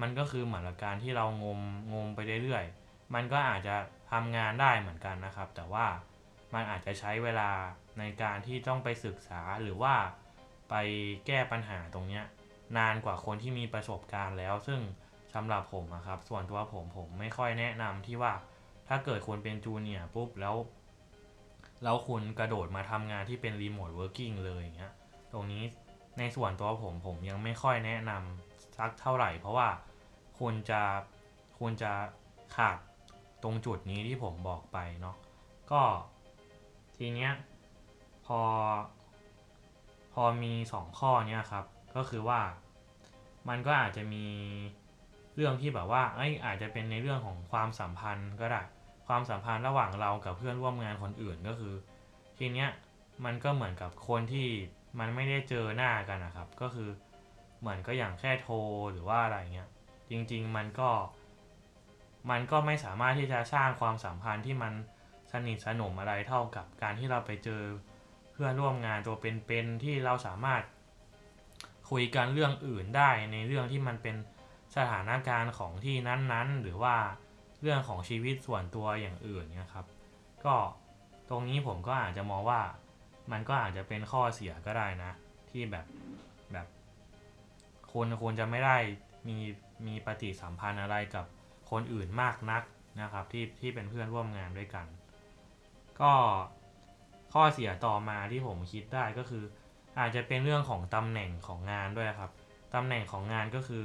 [0.00, 1.60] มันก็คือเหมือนกับการที่เรางม
[1.92, 3.76] งมไปเรื่อยๆ มันก็อาจจะ
[4.12, 5.86] ทำงานได้เหมือนกันนะครับ แต่ว่า
[6.54, 7.50] มันอาจจะใช้เวลา
[7.98, 9.94] ในการที่ต้องไปศึกษาหรือว่า
[10.70, 10.74] ไป
[11.26, 12.24] แก้ปัญหาตรงเนี้ย
[12.76, 14.80] นานกว่าคนที่มีประสบการณ์แล้ว ซึ่ง
[15.34, 18.32] สำหรับผมอะครับ ส่วนตัวผมผมไม่ค่อยแนะนำที่ว่า
[18.88, 20.56] ถ้าเกิดคุณเป็น junior ปุ๊บแล้ว
[21.84, 24.92] แล้วคุณกระโดดมาทำงานที่เป็น remote working เลยอย่างเงี้ย
[25.32, 25.62] ตรงนี้
[26.18, 28.45] ในส่วนตัวผมผมยังไม่ค่อยแนะนำ
[28.78, 29.68] สักเท่าไหร่ เพราะว่า
[30.38, 30.82] คุณจะ
[31.58, 31.92] คุณจะ
[32.56, 32.76] ขาด
[33.42, 35.16] ตรงจุดนี้ที่ผมบอกไปเนาะ
[35.70, 35.82] ก็
[36.96, 37.32] ทีเนี้ย
[38.26, 38.40] พอ
[40.12, 41.64] พอมีสองข้อเนี้ยครับ
[41.96, 42.40] ก็คือว่า
[43.48, 44.26] มันก็อาจจะมี
[45.36, 48.62] เรื่องที่แบบว่าเอ้อาจจะเป็นในเรื่องของความสัมพันธ์ก็ได้
[49.06, 51.74] ความสัมพันธ์ระหว่างเรากับเพื่อนร่วมงานคนอื่นก็คือ
[52.38, 52.68] ทีเนี้ย
[53.24, 54.48] มันก็เหมือนกับคนที่
[54.98, 56.88] มันไม่ได้เจอหน้ากันนะครับ ก็คือ
[57.60, 58.56] เหมือนก็อย่างแค่โทร
[58.92, 59.68] หรือว่าอะไรเงี้ย
[60.10, 60.90] จริง ๆ มันก็
[62.30, 64.72] มันก็ไม่สามารถที่จะสร้างความสัมพันธ์ที่มัน
[65.32, 67.62] สนิทสนมอะไรเท่ากับการที่เราไปเจอ
[68.32, 70.62] เพื่อนร่วมงานตัวเป็นๆที่เราสามารถ
[71.90, 74.16] คุยกันเรื่องอื่นได้ในเรื่องที่มันเป็น
[74.76, 76.96] สถานการณ์ของที่นั้นๆ หรือว่า
[77.62, 79.86] เรื่องของชีวิตส่วนตัวอย่างอื่นเนี่ยครับ
[80.44, 80.56] ก็
[81.28, 82.60] ตรงนี้ผมก็อาจจะมองว่า
[83.32, 85.12] มันก็อาจจะเป็นข้อเสียก็ได้นะ
[85.50, 85.86] ที่แบบ
[86.52, 86.66] แบบ
[87.96, 88.76] คนควรจะไม่ได้
[89.28, 89.38] มี
[89.86, 91.26] มีปฏิสัมพันธ์อะไรกับ
[91.70, 92.62] คนอื่นมากนัก
[93.00, 94.86] นะครับที่ที่เป็นเพื่อนร่วมงานด้วยกัน
[96.00, 96.12] ก็
[97.32, 99.44] ข้อเสียต่อมาที่ผมคิดได้ก็คือ
[99.98, 102.30] อาจจะเป็นเรื่องของตำแหน่งของงานด้วยครับ
[102.74, 103.84] ตำแหน่งของงานก็คือ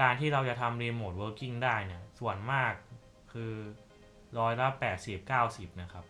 [0.00, 2.72] การที่เราจะทำ remote working ได้เนี่ยส่วนมาก
[3.32, 3.52] คือ
[4.38, 4.68] ร้อยละ
[5.02, 6.04] 80 90 นะครับ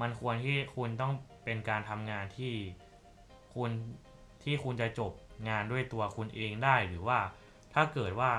[0.00, 1.12] มันควรที่คุณต้อง
[1.44, 2.54] เป็นการทำงานที่
[3.54, 3.70] คุณ
[4.44, 5.12] ที่คุณจะจบ
[5.48, 7.18] งานด้วยตัวคุณเองได้หรือว่า
[7.74, 8.30] ถ้าเกิดว่า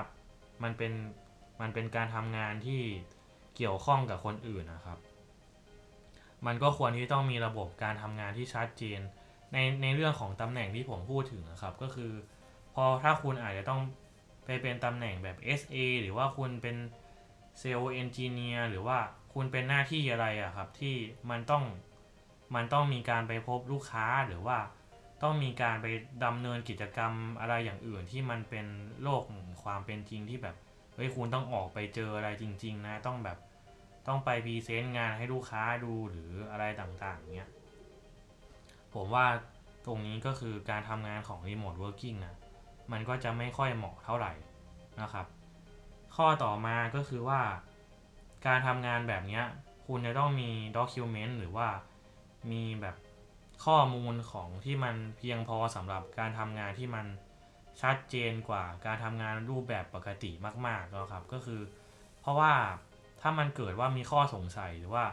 [0.62, 0.92] มันเป็น
[1.60, 2.82] มันเป็นการทำงานที่
[3.56, 4.98] เกี่ยวข้องกับคนอื่นนะครับ
[6.46, 9.00] มันก็ควรที่ต้องมีระบบการทำงานที่ชัดเจน
[9.52, 12.12] ในในเรื่องของตำแหน่งที่ผมพูดถึงนะครับ ก็คือ
[12.74, 13.80] พอถ้าคุณอาจจะต้อง
[14.44, 16.76] ไปเป็นตำแหน่งแบบ SA หรือว่าคุณเป็น
[17.58, 18.98] sales engineer หรือว่า
[19.34, 20.94] คุณเป็นหน้าที่อะไรอะครับที่
[21.30, 21.64] มันต้อง
[22.54, 24.58] มันต้องมีการไปพบลูกค้าหรือว่า
[25.22, 25.86] ต้องมีการไป
[26.24, 28.66] ดำเนินกิจกรรมอะไรอย่างอื่นที่มันเป็น
[29.02, 29.22] โลก
[29.62, 30.56] ความเป็นจริงที่แบบ
[30.94, 33.38] เฮ้ยคุณต้องออกไปเจออะไรจริง ๆ นะ ต้องแบบ
[34.08, 37.50] ต้องไป present งานให้ลูกค้าดูหรืออะไรต่างๆเนี้ย
[38.94, 39.26] ผมว่า
[39.86, 42.36] ตรงนี้ก็คือการทำงานของ remote working นะ
[42.92, 44.32] มันก็จะไม่ค่อยเหมาะเท่าไหร่
[45.00, 45.26] นะครับ
[46.16, 47.40] ข้อต่อมาก็คือว่า
[48.46, 49.44] การทำงานแบบเนี้ย
[49.86, 51.68] คุณจะต้องมีด็อกิวเมนต์หรือว่า
[52.52, 52.96] มีแบบ
[53.64, 57.06] ข้อมูลของที่มันเพียงพอสำหรับการทำงานที่มัน
[57.82, 60.30] ชัดเจนกว่าการทำงานรูปแบบปกติ
[60.66, 61.60] มากๆนะครับ ก็คือ
[62.20, 62.52] เพราะว่า
[63.20, 65.04] ถ้ามันเกิดว่ามีข้อสงสัยหรือว่า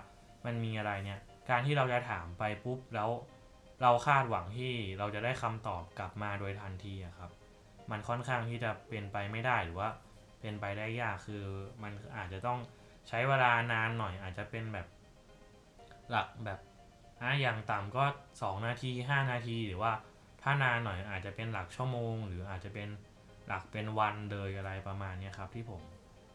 [0.46, 3.10] มันมีอะไรเนี่ย การที่เราจะถามไปปุ๊บแล้ว
[3.82, 7.32] เราคาดหวังที่เราจะได้คำตอบกลับมาโดยทันทีครับ
[7.92, 9.90] มันค่อนข้างที่จะเป็นไปไม่ได้หรือว่า
[10.42, 11.44] เป็นไปได้ยากคือ
[11.84, 12.60] มันอาจจะต้อง
[13.08, 14.88] ใช้เวลานานหน่อยอาจจะเป็นแบบ
[16.10, 16.60] หลักแบบ
[17.22, 18.04] อะอย่างต่ำก็
[18.36, 19.92] 2 นาที 5 นาที หรือว่า
[20.42, 22.90] ถ้านานหน่อยอาจจะเป็นหลักชั่วโมง หรืออาจจะเป็น
[23.48, 25.82] หลักเป็นวันเลยอะไรประมาณนี้ครับที่ผม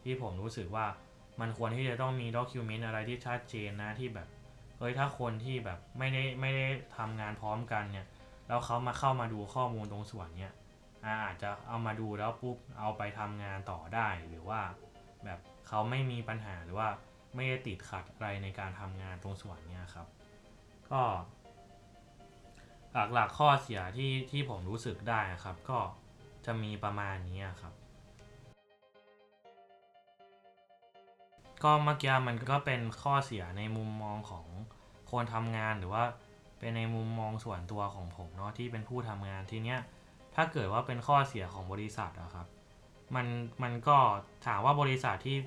[0.03, 0.85] ที่ผมรู้สึกว่า
[1.41, 4.27] มันควรที่จะต้องมีด็อกิวเมนต์อะไรที่ชัดเจนนะที่แบบ
[4.77, 6.67] เฮ้ยถ้าคนที่แบบไม่ได้ไม่ได้
[6.97, 8.07] ทำงานพร้อมกันเนี่ย
[8.47, 10.53] แล้วเขามาเข้ามาดูข้อมูลตรงส่วนเนี้ย
[11.05, 14.61] อาอาจจะเอามาดูแล้วปุ๊บเอาไปทำงานต่อได้หรือว่า
[15.25, 16.89] แบบเขาไม่มีปัญหาหรือว่า
[17.35, 20.07] ไม่ได้ติดขัดอะไรในการทำงานตรงส่วนเนี้ยครับ
[20.93, 21.03] ก็
[23.13, 25.79] หลักๆข้อเสียที่ที่ผมรู้สึกได้ครับ ก็
[26.45, 27.73] จะมีประมาณนี้ครับ
[31.63, 34.45] ก็เมื่อกี้มันก็เป็นข้อเสียในมุมมองของ
[35.11, 36.03] คนทำงานหรือว่า
[36.59, 39.79] เป็นในมุมมองส่วนตัวของผมเนาะที่เป็นผู้ทำงานทีเนี้ย
[40.35, 42.47] ถ้าเกิดว่าเป็นข้อเสียของบริษัทอะครับ
[43.15, 43.27] มัน
[43.63, 43.97] มันก็
[44.45, 45.37] ถามว่าบริษัทที่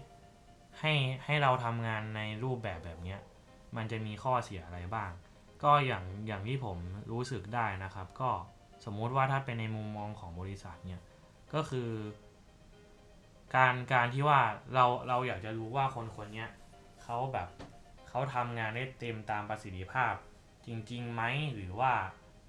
[0.81, 0.93] ให้
[1.25, 3.21] ให้เราทำงานในรูปแบบแบบเนี้ย
[3.77, 5.11] มันจะมีข้อเสียอะไรบ้าง
[5.65, 6.79] ก็อย่างอย่างที่ผม
[7.13, 8.31] รู้สึกได้นะครับ ก็
[8.85, 11.03] สมมุติว่าถ้าเป็นในมุมมองของบริษัทเนี่ย
[11.55, 11.91] ก็คือ
[13.57, 14.41] การการที่ว่า
[14.75, 16.47] เราเราอยากจะรู้ว่าคนคนนี้
[17.03, 17.49] เขาแบบ
[18.09, 20.15] เขาทำงานได้เต็มตามประสิทธิภาพ
[20.67, 21.23] จริงๆไหม
[21.55, 21.93] หรือว่า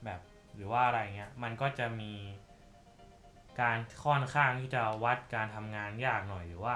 [0.06, 0.20] แบบ
[0.56, 2.14] หรือว่าอะไรเงี้ยมันก็จะมี
[3.62, 6.76] การค่อนข้างที่จะวัดการทำงานยากหน่อยหรือว่า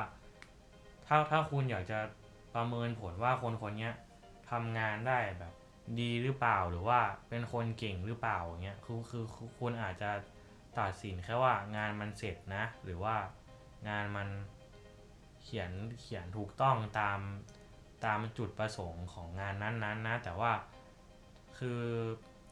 [1.07, 1.99] ถ้าถ้าคุณอยากจะ
[2.55, 3.89] ประเมินผลว่าคนคนนี้
[4.51, 5.53] ทำงานได้แบบ
[5.99, 9.25] ดีหรือเปล่าหรือว่าเป็นคนเก่งหรือเปล่าอย่างเงี้ยคือคือ
[9.59, 10.11] คุณอาจจะ
[10.79, 13.15] ตัดสินแค่ว่างานมันเสร็จนะ หรือว่า
[13.89, 14.27] งานมัน
[15.43, 17.19] เขียนเขียนถูกต้องตาม
[18.05, 20.51] ตามจุดประสงค์ของงานนั้นๆนนนะแต่ว่า
[21.57, 21.81] คือ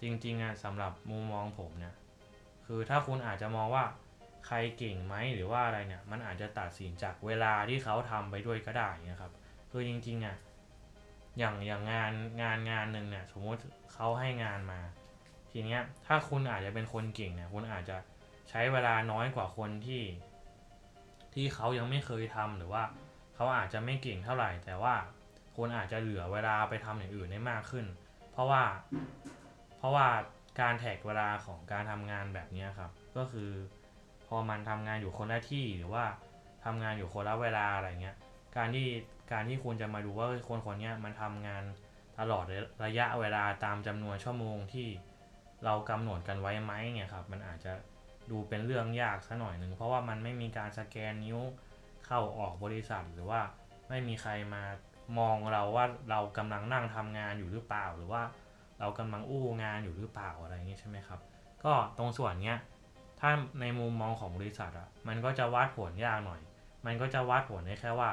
[0.01, 1.95] จริงๆอะสำหรับมุมมองผมเนี่ย
[2.65, 3.85] คือถ้าคุณอาจจะมองว่า
[4.47, 9.33] ใครเก่งไหมหรือว่าอะไรเนี่ยมันอาจจะตัดสินจากเวลาที่เขาทำไปด้วยก็ได้นี่ยครับ
[9.71, 10.35] คือจริงๆอะ
[11.39, 13.61] อย่างอย่างงานงานงานหนึ่งเนี่ยสมมติ
[13.93, 14.79] เขาให้งานมา
[15.51, 17.97] ทีเนี้ยถ้าคุณอาจจะเป็นคนเก่งเนี่ยคุณอาจจะ
[18.49, 20.03] ใช้เวลาน้อยกว่าคนที่
[21.33, 22.83] ที่เขายังไม่เคยทำหรือว่า
[23.35, 24.95] เขาอาจจะไม่เก่งเท่าไหร่ แต่ว่า
[25.55, 27.85] คุณอาจจะเหลือเวลาไปทำอย่างอื่นได้มากขึ้น
[28.31, 28.63] เพราะว่า
[29.77, 30.07] เพราะว่า
[30.59, 33.49] การแท็กเวลาของการทำงานแบบนี้ครับ ก็คือ
[34.27, 36.05] พอมันทำงานอยู่คนละที่หรือว่า
[36.65, 38.17] ทำงานอยู่คนละเวลาอะไรเงี้ย
[38.57, 38.87] การที่
[39.31, 41.63] การที่คุณจะมาดูว่าคนคนนี้มันทำงาน
[42.19, 42.45] ตลอด
[42.85, 44.87] ระยะเวลาตามจำนวนชั่วโมงที่
[45.65, 47.73] เรากำหนดกันไว้ไหมเนี่ยครับ มันอาจจะ
[48.31, 51.39] ดูเป็นเรื่องยากสัหน่อยหนึ่งเพราะว่ามันไม่มีการสแกนนิ้ว
[52.05, 53.41] เข้าออกบริษัทหรือว่า
[53.89, 54.63] ไม่มีใครมา
[55.19, 58.21] มองเราว่าเรากำลังนั่งทำงานอยู่หรือเปล่า หรือว่า
[58.79, 61.19] เรากำลังอู้งานอยู่หรือเปล่าอะไรอย่างนี้ใช่ไหมครับ
[61.63, 62.59] ก็ตรงส่วนเนี้ย
[63.19, 66.41] ถ้าในมุมมองของบริษัทอะมันก็จะวัดผลยากหน่อย
[66.85, 68.11] มันก็จะวัดผลได้แค่ว่า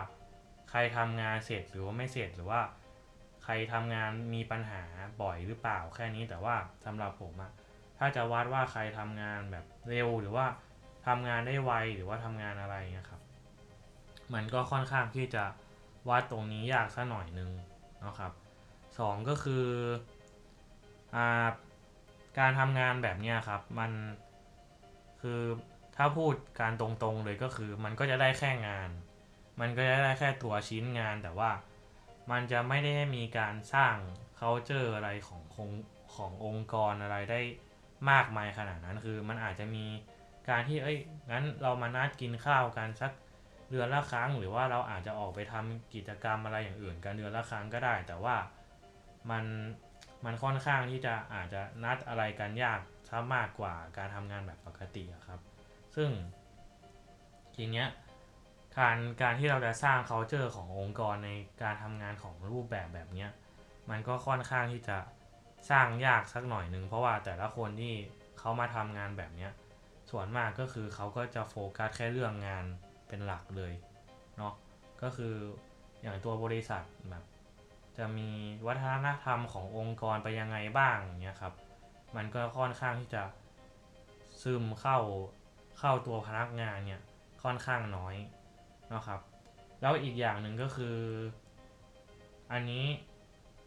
[0.71, 2.61] ใครทำงานเสร็จหรือว่าไม่เสร็จหรือว่า
[3.45, 4.83] ใครทำงานมีปัญหา
[5.23, 7.53] บ่อยหรือเปล่าแค่นี้แต่ว่าสำหรับผมอะ
[7.99, 10.47] ถ้าจะวัดว่าใครทำงานแบบเร็วหรือว่า
[11.07, 13.23] ทำงานได้ไวหรือว่าทำงานอะไรเงี้ยครับ
[14.35, 15.45] มันก็ค่อนข้างที่จะ
[16.09, 17.51] วัดตรงนี้ยากสัหน่อยนึง
[18.05, 18.33] นะครับ
[18.99, 19.67] สองก็คือ
[21.15, 21.19] อ
[22.39, 23.91] การทำงานแบบเนี้ยครับ มัน
[25.21, 25.41] คือ
[25.97, 28.89] ถ้าพูดการตรงๆเลยก็คือมันก็จะได้แค่งาน
[29.61, 31.51] มันก็จะได้แค่ตัวชิ้นงานแต่ว่า
[32.31, 33.97] มันจะไม่ได้มีการสร้าง
[34.41, 35.71] culture อะไรของของ
[36.15, 37.41] ขององค์กรอะไรได้
[38.11, 39.87] มากมายขนาดนั้นคือมันอาจจะมี
[40.49, 40.99] การที่เอ้ย
[41.31, 43.13] งั้นเรามานัดกินข้าวกันสัก
[43.71, 48.37] เดือนละครั้ง หรือว่าเราอาจจะออกไปทำกิจกรรมอะไรอย่างอื่นกันเดือนละครั้งก็ได้ แต่ว่า
[49.31, 49.45] มัน
[50.25, 55.41] มันค่อนข้างที่จะอาจจะนัดอะไรกันยากซะมากกว่าการทำงานแบบปกติครับ
[55.97, 56.11] ซึ่ง
[57.55, 57.87] ทีเนี้ย
[58.79, 61.31] การการที่เราจะสร้าง culture ขององค์กรใน
[61.63, 63.31] การทำงานของรูปแบบแบบเนี้ย
[63.91, 64.99] มันก็ค่อนข้างที่จะ
[65.71, 67.95] สร้างยากสักหน่อยหนึ่งเพราะว่าแต่ละคนที่
[68.39, 69.53] เขามาทำงานแบบเนี้ย
[70.11, 72.65] ส่วนมากก็คือเขาก็จะโฟกัสแค่เรื่องงาน
[73.09, 73.73] เป็นหลักเลย
[74.37, 74.55] เนาะ
[75.03, 75.35] ก็คือ
[76.03, 77.25] อย่างตัวบริษัทแบบ
[77.99, 78.31] จะมี
[78.67, 81.55] วัฒนธรรมขององค์กรไปยังไงบ้างเนี้ยครับ
[82.17, 83.23] มันก็ค่อนข้างที่จะ
[84.43, 84.99] ซึมเข้า
[85.79, 87.03] เข้าตัวพนักงานเนี่ย
[87.43, 88.15] ค่อนข้างน้อย
[88.95, 89.21] นะครับ
[89.81, 90.99] แล้วอีกอย่างหนึ่งก็คือ
[92.53, 92.87] อันนี้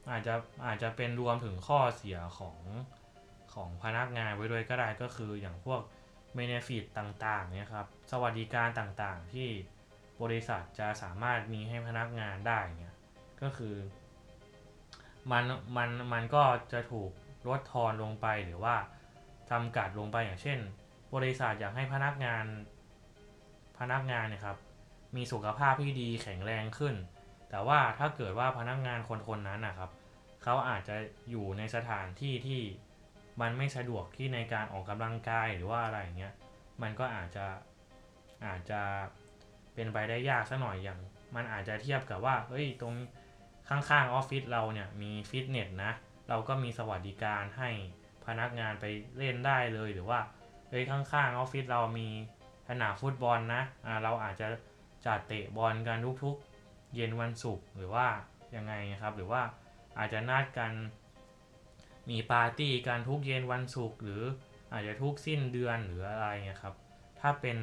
[0.10, 2.58] อาจจะอาจจะเป็นรวมถึงข้อเสียของ
[3.54, 5.82] ของพนักงานไว้ด้วยก็ได้ก็คืออย่างพวก
[6.36, 9.50] เมเนฟิตต่างๆเนี่ยครับสวัสดิการต่างๆ ที่
[10.22, 12.96] บริษัทจะสามารถมีให้พนักงานได้เนี่ย
[13.42, 13.76] ก็คือ
[15.32, 15.44] มัน
[15.78, 17.12] มันมันก็จะถูก
[17.48, 18.76] ลดทอนลงไปหรือว่า
[19.52, 20.60] จำกัดลงไปอย่างเช่น
[21.16, 22.46] บริษัทอยากให้พนักงาน
[23.80, 24.58] พนักงานเนี่ยครับ
[25.16, 26.96] มีสุขภาพที่ดีแข็งแรงขึ้น
[27.50, 29.90] แต่ว่าถ้าเกิดว่าพนักงานคนคนนั้นนะครับ
[30.44, 30.96] เขาอาจจะ
[31.30, 32.62] อยู่ในสถานที่ที่
[33.42, 36.34] มันไม่สะดวกที่ในการออกกำลังกายหรือว่าอะไรเงี้ย
[36.82, 37.46] มันก็อาจจะ
[38.46, 38.82] อาจจะ
[39.74, 41.00] เป็นไปได้ยากสักหน่อยอย่าง
[41.36, 42.96] มันอาจจะเทียบกับว่าเอ้ยตรง
[43.70, 45.92] ข้างๆออฟฟิศเราเนี่ยมีฟิตเนสนะ
[46.30, 47.70] เราก็มีสวัสดิการให้
[48.26, 48.86] พนักงานไป
[49.18, 50.20] เล่นได้เลยหรือว่า
[50.70, 52.08] เฮ้ยข้างๆออฟฟิศเรามี
[52.70, 54.48] สนามฟุตบอลนะอ่าเราอาจจะ
[55.06, 58.08] จัดเตะบอลกันทุกๆ เย็นวันศุกร์หรือว่า
[58.56, 59.42] ยังไงครับ หรือว่า
[59.98, 60.72] อาจจะนัดกัน
[62.10, 64.24] มีปาร์ตี้กันทุกเย็นวันศุกร์หรือ
[64.72, 66.76] อาจจะทุกสิ้นเดือนหรืออะไรเงี้ยครับ
[67.20, 67.58] ถ้าเป็น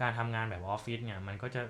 [0.00, 1.62] การทำงานแบบออฟฟิศเนี่ยมันก็จะ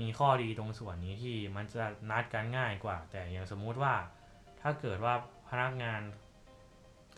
[0.00, 3.94] มีข้อดีตรงส่วนนี้ที่มันจะนัดกันง่ายกว่า แต่อย่างสมมุติว่า
[4.60, 5.14] ถ้าเกิดว่า
[5.48, 6.00] พนักงาน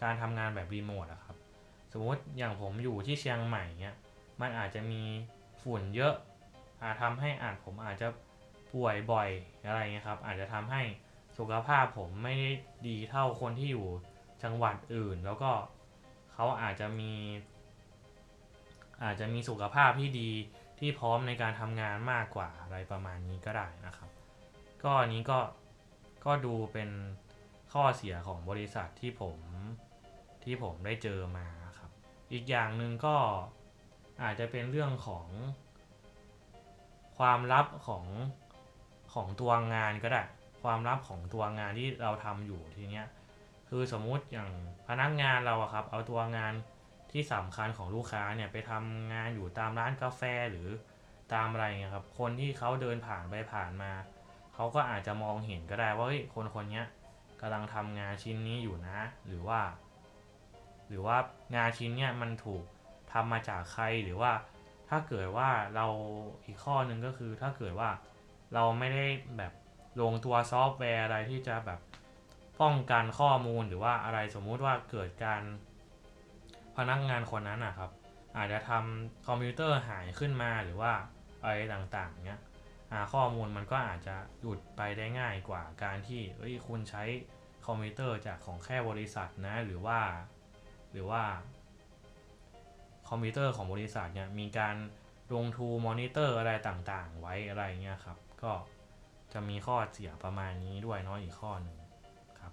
[0.03, 1.37] การทำงานแบบรีโมทอะครับ
[1.93, 3.97] สมมติอย่างผมอยู่ที่เชียงใหม่เนี่ย
[4.41, 5.03] มันอาจจะมี
[5.63, 6.15] ฝุ่นเยอะ
[6.83, 8.09] อาจทำให้อาจผมอาจจะ
[8.73, 9.29] ป่วยบ่อย
[9.67, 10.83] อะไรเงี้ยครับ อาจจะทำให้
[11.39, 12.51] สุขภาพผมไม่ได้
[12.89, 13.87] ดีเท่าคนที่อยู่
[14.43, 15.51] จังหวัดอื่น แล้วก็
[16.33, 17.13] เขาอาจจะมี
[19.03, 20.31] อาจจะมีสุขภาพที่ดี
[20.79, 24.11] ที่พร้อมในการทำงานมากกว่าอะไรประมาณนี้ก็ได้นะครับ
[24.83, 25.39] ก็อันนี้ก็
[26.25, 26.91] ก็ดูเป็น
[27.73, 29.37] ข้อเสียของบริษัทที่ผม
[30.45, 31.47] ที่ผมได้เจอมา
[31.79, 31.91] ครับ
[32.33, 33.17] อีกอย่างหนึ่งก็
[34.23, 35.27] อาจจะเป็นเรื่องของ
[37.19, 38.05] ความลับของ
[39.15, 40.23] ของตัวงานก็ได้
[40.63, 43.07] ความลับของตัวงานที่เราทำอยู่ทีเนี้ย
[43.69, 44.51] คือสมมุติอย่าง
[44.89, 46.53] พนักงานเราอะครับ เอาตัวงาน
[47.13, 50.69] ที่สำคัญของลูกค้าเนี่ยไปทำงานอยู่ตามร้านกาแฟหรือ
[51.35, 53.93] ตามอะไรเงี้ยครับ คนที่เขาเดินผ่านไปผ่านมา
[54.55, 56.83] เขาก็อาจจะมองเห็นก็ได้ว่าเฮ้ยคนคนนี้
[57.41, 59.61] กำลังทำงานชิ้นนี้อยู่นะ หรือว่า
[60.89, 61.17] หรือว่า
[61.57, 62.63] งานชิ้นเนี้ยมันถูก
[63.13, 64.33] ทำมาจากใครหรือว่า
[64.95, 65.87] ถ้าเกิดว่าเรา
[66.45, 67.91] อีกข้อหนึ่งก็คือถ้าเกิดว่า
[68.55, 69.53] เราไม่ได้แบบ
[70.01, 71.81] ลงตัวซอฟต์แวร์อะไรที่จะแบบ
[72.61, 75.43] ป้องกันข้อมูลหรือว่าอะไรสมมุติว่าเกิดการ
[76.77, 77.91] พนักงานคนนั้นนะครับ
[78.37, 80.93] อาจจะทำคอมพิวเตอร์หายขึ้นมาหรือว่า
[81.43, 82.41] อะไรต่างๆเนี้ย
[83.13, 87.05] ข้อมูลมันก็อาจจะหลุดไปได้ง่ายกว่าการที่เอ้ยคุณใช้
[87.67, 90.01] คอมพิวเตอร์จากของแค่บริษัทนะหรือว่า
[90.93, 91.23] หรือว่า
[93.09, 94.75] คอมพิวเตอร์ของบริษัทเนี่ยมีการ
[95.35, 98.53] ลง tool monitor อะไรต่างๆ ไว้อะไรเงี้ยครับ ก็
[99.33, 101.77] จะมีข้อเสียประมาณนี้ด้วยเนาะอีกข้อหนึ่ง
[102.41, 102.53] ครับ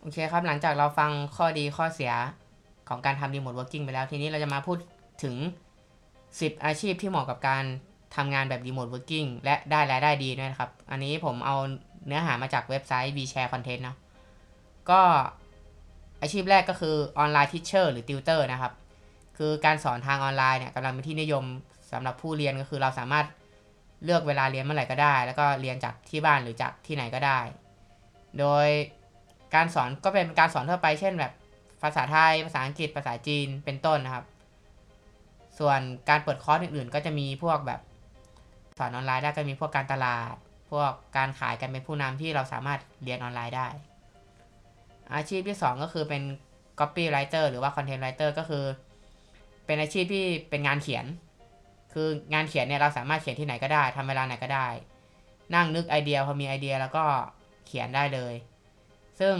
[0.00, 2.12] โอเคครับหลังจากเราฟังข้อดีข้อเสีย
[2.88, 4.78] ของการทำ remote working ไปแล้ว ทีนี้เราจะมาพูด
[5.22, 5.36] ถึง
[6.00, 7.64] 10 อาชีพที่เหมาะกับการ
[8.16, 11.56] ทำงานแบบ remote working และได้รายได้ดีด้วยนะครับ อันนี้ผมเอา
[12.06, 13.96] เนื้อหามาจากเว็บไซต์ vshare content เนาะ
[14.90, 15.00] ก็
[16.22, 18.72] อาชีพแรกก็คือ online teacher หรือติวเตอร์นะครับ
[19.38, 21.44] คือการสอนทางออนไลน์เนี่ยกำลังเป็นที่นิยม
[21.92, 23.26] สำหรับผู้เรียนก็คือเราสามารถ
[24.04, 27.40] เลือกเวลาเรียนเมื่อไหร่ก็ได้ แล้วก็เรียนจากที่บ้านหรือจากที่ไหนก็ได้
[28.38, 28.68] โดย
[29.54, 31.32] การสอนก็เป็นการสอนทั่วไปเช่นแบบ
[31.82, 34.24] ภาษาไทย ภาษาอังกฤษ ภาษาจีน เป็นต้นนะครับ
[35.58, 37.80] ส่วนการเปิดคอร์สอื่นๆ ก็จะมีพวกแบบ
[38.78, 40.34] สอนออนไลน์ได้ก็มีพวกการตลาด
[40.70, 43.68] พวกการขายกันเป็นผู้นำที่เราสามารถเรียนออนไลน์ได้
[45.14, 46.22] อาชีพที่ 2 ก็คือเป็น
[46.80, 48.64] copywriter หรือว่า content writer ก็คือ
[49.66, 51.04] เป็นอาชีพที่เป็นงานเขียน
[51.92, 54.68] คืองานเขียนเนี่ยเราสามารถเขียนที่ไหนก็ได้ทำเวลาไหนก็ได้
[55.54, 57.04] นั่งนึกไอเดียพอมีไอเดียแล้วก็
[57.66, 58.34] เขียนได้เลย
[59.20, 59.34] ซึ่ง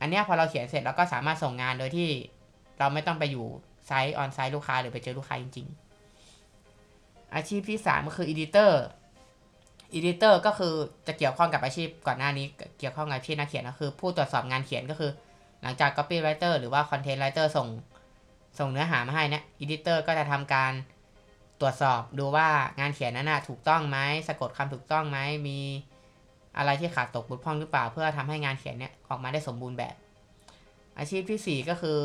[0.00, 2.10] อันเนี้ยพอเราเขียนเสร็จเราก็สามารถส่งงานโดยที่
[2.78, 3.46] เราไม่ต้องไปอยู่
[3.86, 5.68] ไซต์ออนไซต์ลูกค้าหรือไปเจอลูกค้าจริง
[6.50, 8.72] ๆ อาชีพที่ 3 ก็คือ editor
[9.96, 10.74] editor ก็คือ
[11.06, 12.46] จะเกี่ยวข้องกับอาชีพก่อนหน้านี้
[12.78, 15.10] เกี่ยวข้องกับอาชีพนักเขียนก็คือ ผู้ตรวจสอบงานเขียนก็คือ
[15.62, 17.68] หลังจาก copywriter หรือว่า content writer ส่ง
[18.58, 20.72] ส่งเนื้อหามาให้เนี่ย editor ก็จะทำการ
[21.60, 22.48] ตรวจสอบดูว่า
[22.80, 25.18] งานเขียนนั้นนะถูกต้องไหมสะกดคำถูกต้องไหม
[25.48, 25.58] มี
[26.56, 29.94] อะไรที่ขาดตกบกพร่องหรือเปล่า เพื่อทำให้งานเขียนเนี่ยออกมาได้สมบูรณ์แบบ
[30.98, 31.98] อาชีพที่ 4 ก็คือ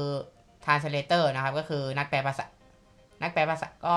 [0.64, 2.46] translator นะครับก็คือนักแปลภาษา
[3.22, 3.96] นักแปลภาษาก็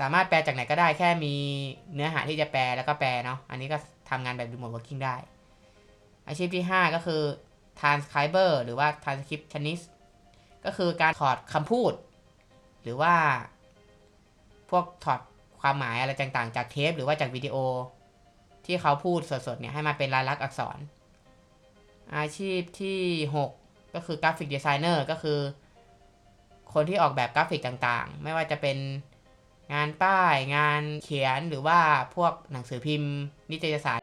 [0.00, 1.34] สามารถแปลจากไหนก็ได้แค่มี
[1.94, 3.78] เนื้อหาที่จะแปลแล้วก็แปลเนาะอันนี้ก็
[4.10, 5.16] ทำงานแบบ remote working ได้
[6.28, 7.22] อาชีพที่ 5 ก็คือ
[7.80, 9.84] transcriber หรือว่า transcriptionist
[10.64, 11.92] ก็คือการถอดคำพูด
[12.82, 13.14] หรือว่า
[14.70, 15.20] พวกถอด
[15.60, 17.56] ความหมายอะไรต่างๆ จากเทปหรือว่าจากวิดีโอ
[18.66, 20.78] ที่เขาพูดสดๆเนี่ยให้มาเป็นลายลักษณ์อักษร
[22.16, 23.00] อาชีพที่
[23.34, 25.38] 6 ก็คือ graphic designer ก็คือ
[26.72, 28.76] คนที่ออกแบบกราฟิกต่างๆ ไม่ว่าจะเป็น
[29.72, 31.78] งานป้ายงานเขียนหรือว่า
[32.16, 33.14] พวกหนังสือพิมพ์
[33.50, 34.00] นิตยสาร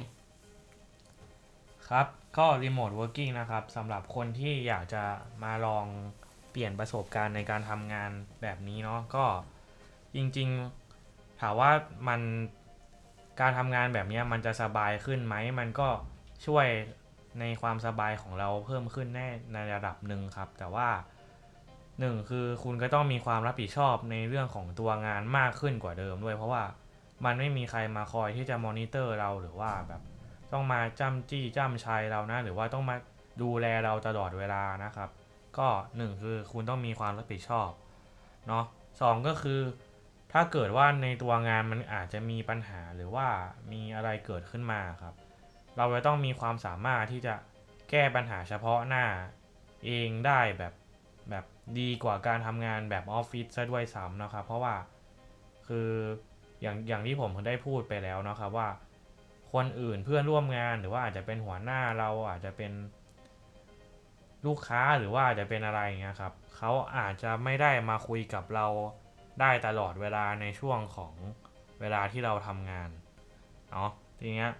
[1.88, 2.06] ครับ
[2.38, 5.02] ก็ remote working นะครับสำหรับคนที่อยากจะ
[5.42, 5.86] มาลอง
[6.50, 8.10] เปลี่ยนประสบการณ์ในการทำงาน
[8.42, 9.24] แบบนี้เนาะก็
[10.16, 11.70] จริงๆถามว่า
[12.08, 12.20] มัน
[13.40, 15.88] การทำงานแบบนี้มันจะสบายขึ้นไหม มันก็
[16.46, 16.66] ช่วย
[17.40, 20.88] ในความสบายของเราเพิ่มขึ้นแน่ในระดับหนึ่งครับ แต่ว่า
[22.00, 26.62] หนึ่งคือคุณก็ต้องมีความรับผิดชอบในเรื่องของตัวงานมากขึ้นกว่าเดิมด้วย เพราะว่า
[27.24, 30.02] มันไม่มีใครมาคอยที่จะมอนิเตอร์เราหรือว่าแบบ
[30.52, 32.96] ต้องมาจ้ำจี้จ้ำชัยเรานะ หรือว่าต้องมา
[33.42, 35.10] ดูแลเราตลอดเวลานะครับ
[35.58, 37.70] ก็หนึ่งคือคุณต้องมีความรับผิดชอบ
[38.48, 38.64] เนาะ
[39.00, 39.60] สองก็คือ
[40.32, 43.28] ถ้าเกิดว่าในตัวงานมันอาจจะมีปัญหาหรือว่า
[43.72, 45.14] มีอะไรเกิดขึ้นมาครับ
[45.76, 47.34] เราจะต้องมีความสามารถที่จะ
[47.90, 49.04] แก้ปัญหาเฉพาะหน้า
[49.86, 50.74] เองได้แบบ
[51.30, 51.44] แบบ
[51.78, 54.74] ดีกว่าการทำงานแบบออฟฟิศซะด้วยซ้ำนะครับ เพราะว่า
[55.68, 55.90] คือ
[56.62, 58.68] อย่างอย่างที่ผมได้พูดไปแล้วนะครับว่า
[59.52, 62.72] คนอื่นเพื่อนร่วมงานหรือว่าอาจจะเป็นหัวหน้าเราอาจจะเป็น
[64.46, 68.66] ลูกค้าหรือว่าอาจจะเป็นอะไรอย่างเงี้ยครับเขาอาจจะไม่ได้มาคุยกับเรา
[69.40, 71.14] ได้ตลอดเวลาในช่วงของ
[71.80, 72.90] เวลาที่เราทำงาน
[73.70, 73.90] เนาะ
[74.20, 74.50] ทีเนี้ย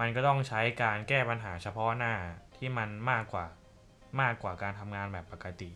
[0.00, 2.14] มันก็ต้องใช้การแก้ปัญหาเฉพาะหน้า
[2.56, 3.46] ที่มันมากกว่า
[4.20, 5.70] มากกว่าการทำงานแบบปกติ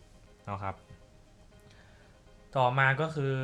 [0.45, 0.75] เนาะครับ
[2.57, 3.35] ต่อมาก็คือ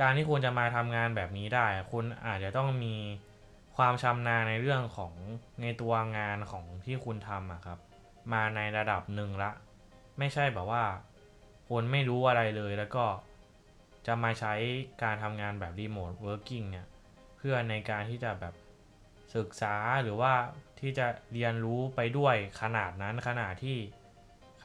[0.00, 2.94] การที่คุณจะมาทำงานแบบนี้ได้ คุณอาจจะต้องมี
[3.76, 5.12] ความชำนาญในเรื่องของ
[5.62, 7.78] ในตัวงานของที่คุณทำอะครับ
[8.32, 9.50] มาในระดับหนึ่งละ
[10.18, 10.84] ไม่ใช่แบบว่า
[11.68, 13.04] คุณไม่รู้อะไรเลยแล้วก็
[14.06, 14.54] จะมาใช้
[15.02, 16.86] การทำงานแบบ remote working เนี่ย
[17.36, 18.54] เพื่อในการที่จะแบบ
[19.36, 20.32] ศึกษาหรือว่า
[20.80, 23.78] ที่จะเรียนรู้ไปด้วยขนาดนั้นขนาดที่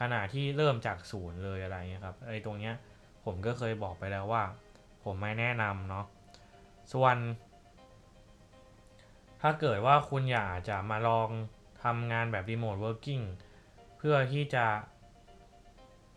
[0.00, 2.74] ขนาดที่เริ่มจากศูนย์เลยอะไรเงี้ยครับไอ้ตรงเนี้ย
[3.24, 4.42] ผมก็เคยบอกไปแล้วว่า
[5.06, 6.06] ผมไม่แนะนำเนาะ
[6.92, 7.16] ส่วน
[9.40, 11.28] ถ้าเกิดว่าคุณอยากจะมาลอง
[11.82, 13.20] ทำงานแบบ remote working
[13.98, 14.66] เพื่อที่จะ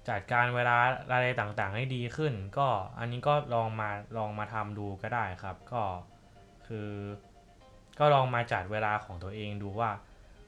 [0.09, 0.77] จัดการเวลา
[1.11, 2.67] อะไรต่างๆ ให้ดีขึ้น ก็
[2.99, 5.83] อันนี้ก็ลองมาลองมาทำดูก็ได้ครับ ก็
[6.67, 6.89] คือ
[7.99, 9.91] ก็ลองมาจัดเวลาของตัวเองดูว่า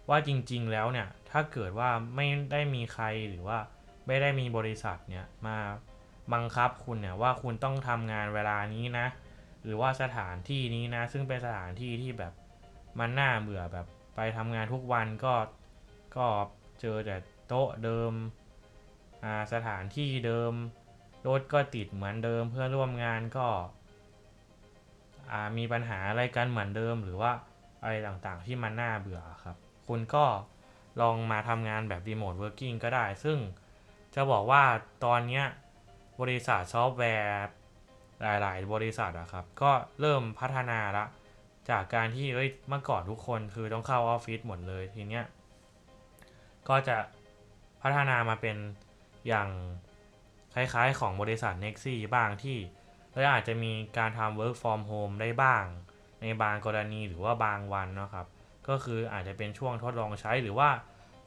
[0.09, 3.59] ว่าจริงๆแล้วเนี่ย ถ้าเกิดว่าไม่ได้มีใครหรือว่า
[4.07, 5.57] ไม่ได้มีบริษัทเนี่ยมา
[6.33, 9.07] บังคับคุณเนี่ยว่าคุณต้องทำงานเวลานี้นะ
[9.63, 12.33] หรือว่าสถานที่นี้นะ ซึ่งเป็นสถานที่ที่แบบ
[12.99, 15.33] มันน่าเบื่อแบบไปทำงานทุกวันก็
[16.17, 16.27] ก็
[16.81, 17.15] เจอแต่
[17.47, 18.13] โต๊ะเดิม
[19.53, 20.53] สถานที่เดิม
[21.27, 23.47] รถก็ติดเหมือนเดิมเพื่อนร่วมงานก็
[25.57, 27.31] มีปัญหาอะไรกันเหมือนเดิม หรือว่า
[27.81, 29.55] อะไรต่างๆที่มันน่าเบื่อครับ
[29.87, 30.25] คุณก็
[31.01, 33.37] ลองมาทำงานแบบ remote working ก็ได้ ซึ่ง
[34.15, 34.63] จะบอกว่า
[35.05, 35.45] ตอนเนี้ย
[36.21, 37.47] บริษัทซอฟต์แวร์
[38.21, 41.05] หลาย ๆ บริษัทอะครับ ก็เริ่มพัฒนาละ
[41.69, 45.25] จากการที่เอ้ยเมื่อก่อนทุกคนคือต้องเข้าออฟฟิศหมดเลยทีเนี้ย
[46.69, 46.97] ก็จะ
[47.81, 48.57] พัฒนามาเป็น
[49.27, 49.49] อย่าง
[50.55, 52.57] คล้ายๆ ของบริษัท Nexi บ้างที่
[53.11, 55.63] เอ้ยอาจจะมีการทำ work from home ได้บ้าง
[56.21, 58.27] ในบางกรณีหรือว่าบางวันเนาะครับ
[58.69, 60.69] ก็คืออาจจะเป็นช่วงทดลองใช้หรือว่า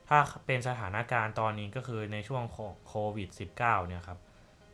[0.09, 4.19] ถ้าเป็นสถานการณ์ตอนนี้ก็คือในช่วงของโควิด -19 เนี่ยครับ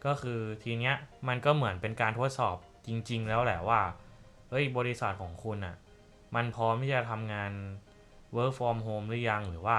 [0.06, 0.94] ก็คือทีเนี้ย
[1.28, 3.80] มันก็เหมือนเป็นการทดสอบจริง ๆ แล้วแหละว่า
[4.50, 5.76] เฮ้ยบริษัทของคุณอะ่ะ
[6.34, 7.52] มันพร้อมที่จะทำงาน
[8.36, 9.78] work from home หรือยังหรือว่า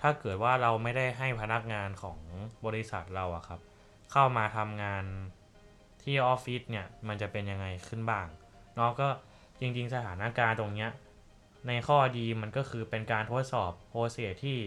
[0.00, 2.18] ถ้าเกิดว่าเราไม่ได้ให้พนักงานของ
[2.66, 3.60] บริษัทเราอะครับ
[4.12, 5.04] เข้ามาทำงาน
[6.02, 8.26] ที่ออฟฟิศเนี่ยมันจะเป็นยังไงขึ้นบ้าง
[8.76, 9.08] เนาะก็
[9.60, 10.90] จริง ๆ สถานการณ์ตรงเนี้ย
[11.68, 14.58] ในข้อดีมันก็คือเป็นการทดสอบโปรเซสที่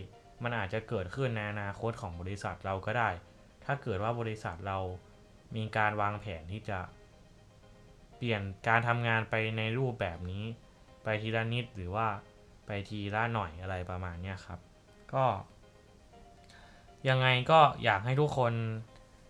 [0.44, 3.10] มันอาจจะเกิดขึ้นในอนาคตของบริษัทเราก็ได้
[3.72, 4.78] ถ้าเกิดว่าบริษัทเรา
[5.56, 6.80] มีการวางแผนที่จะ
[8.18, 10.44] เปลี่ยนการทำงานไปในรูปแบบนี้
[11.04, 12.08] ไปทีละนิดหรือว่า
[12.66, 14.60] ไปทีละหน่อยอะไรประมาณนี้ครับ
[15.14, 15.26] ก็
[17.10, 18.54] ยังไงก็อยากให้ทุกคน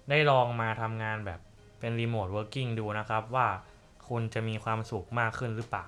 [0.09, 1.39] ได้ลองมาทำงานแบบ
[1.79, 3.47] เป็น remote working ดูนะครับว่า
[4.07, 5.85] คุณจะมีความสุขมากขึ้นหรือเปล่า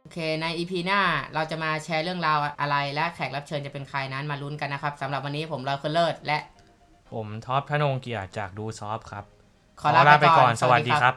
[0.00, 1.00] โอเค ใน EP หน้า
[1.34, 6.38] เราจะมาแชร์เรื่องราวอะไรและแขกรับเชิญจะเป็นใครนั้นมาลุ้นกันนะครับสำหรับวันนี้ผมรอยคนเลิศและ
[7.14, 9.24] ผมท็อปธนงเกียรติจากดูซอฟครับ
[9.80, 11.14] ขอลาไปก่อน สวัสดีครับ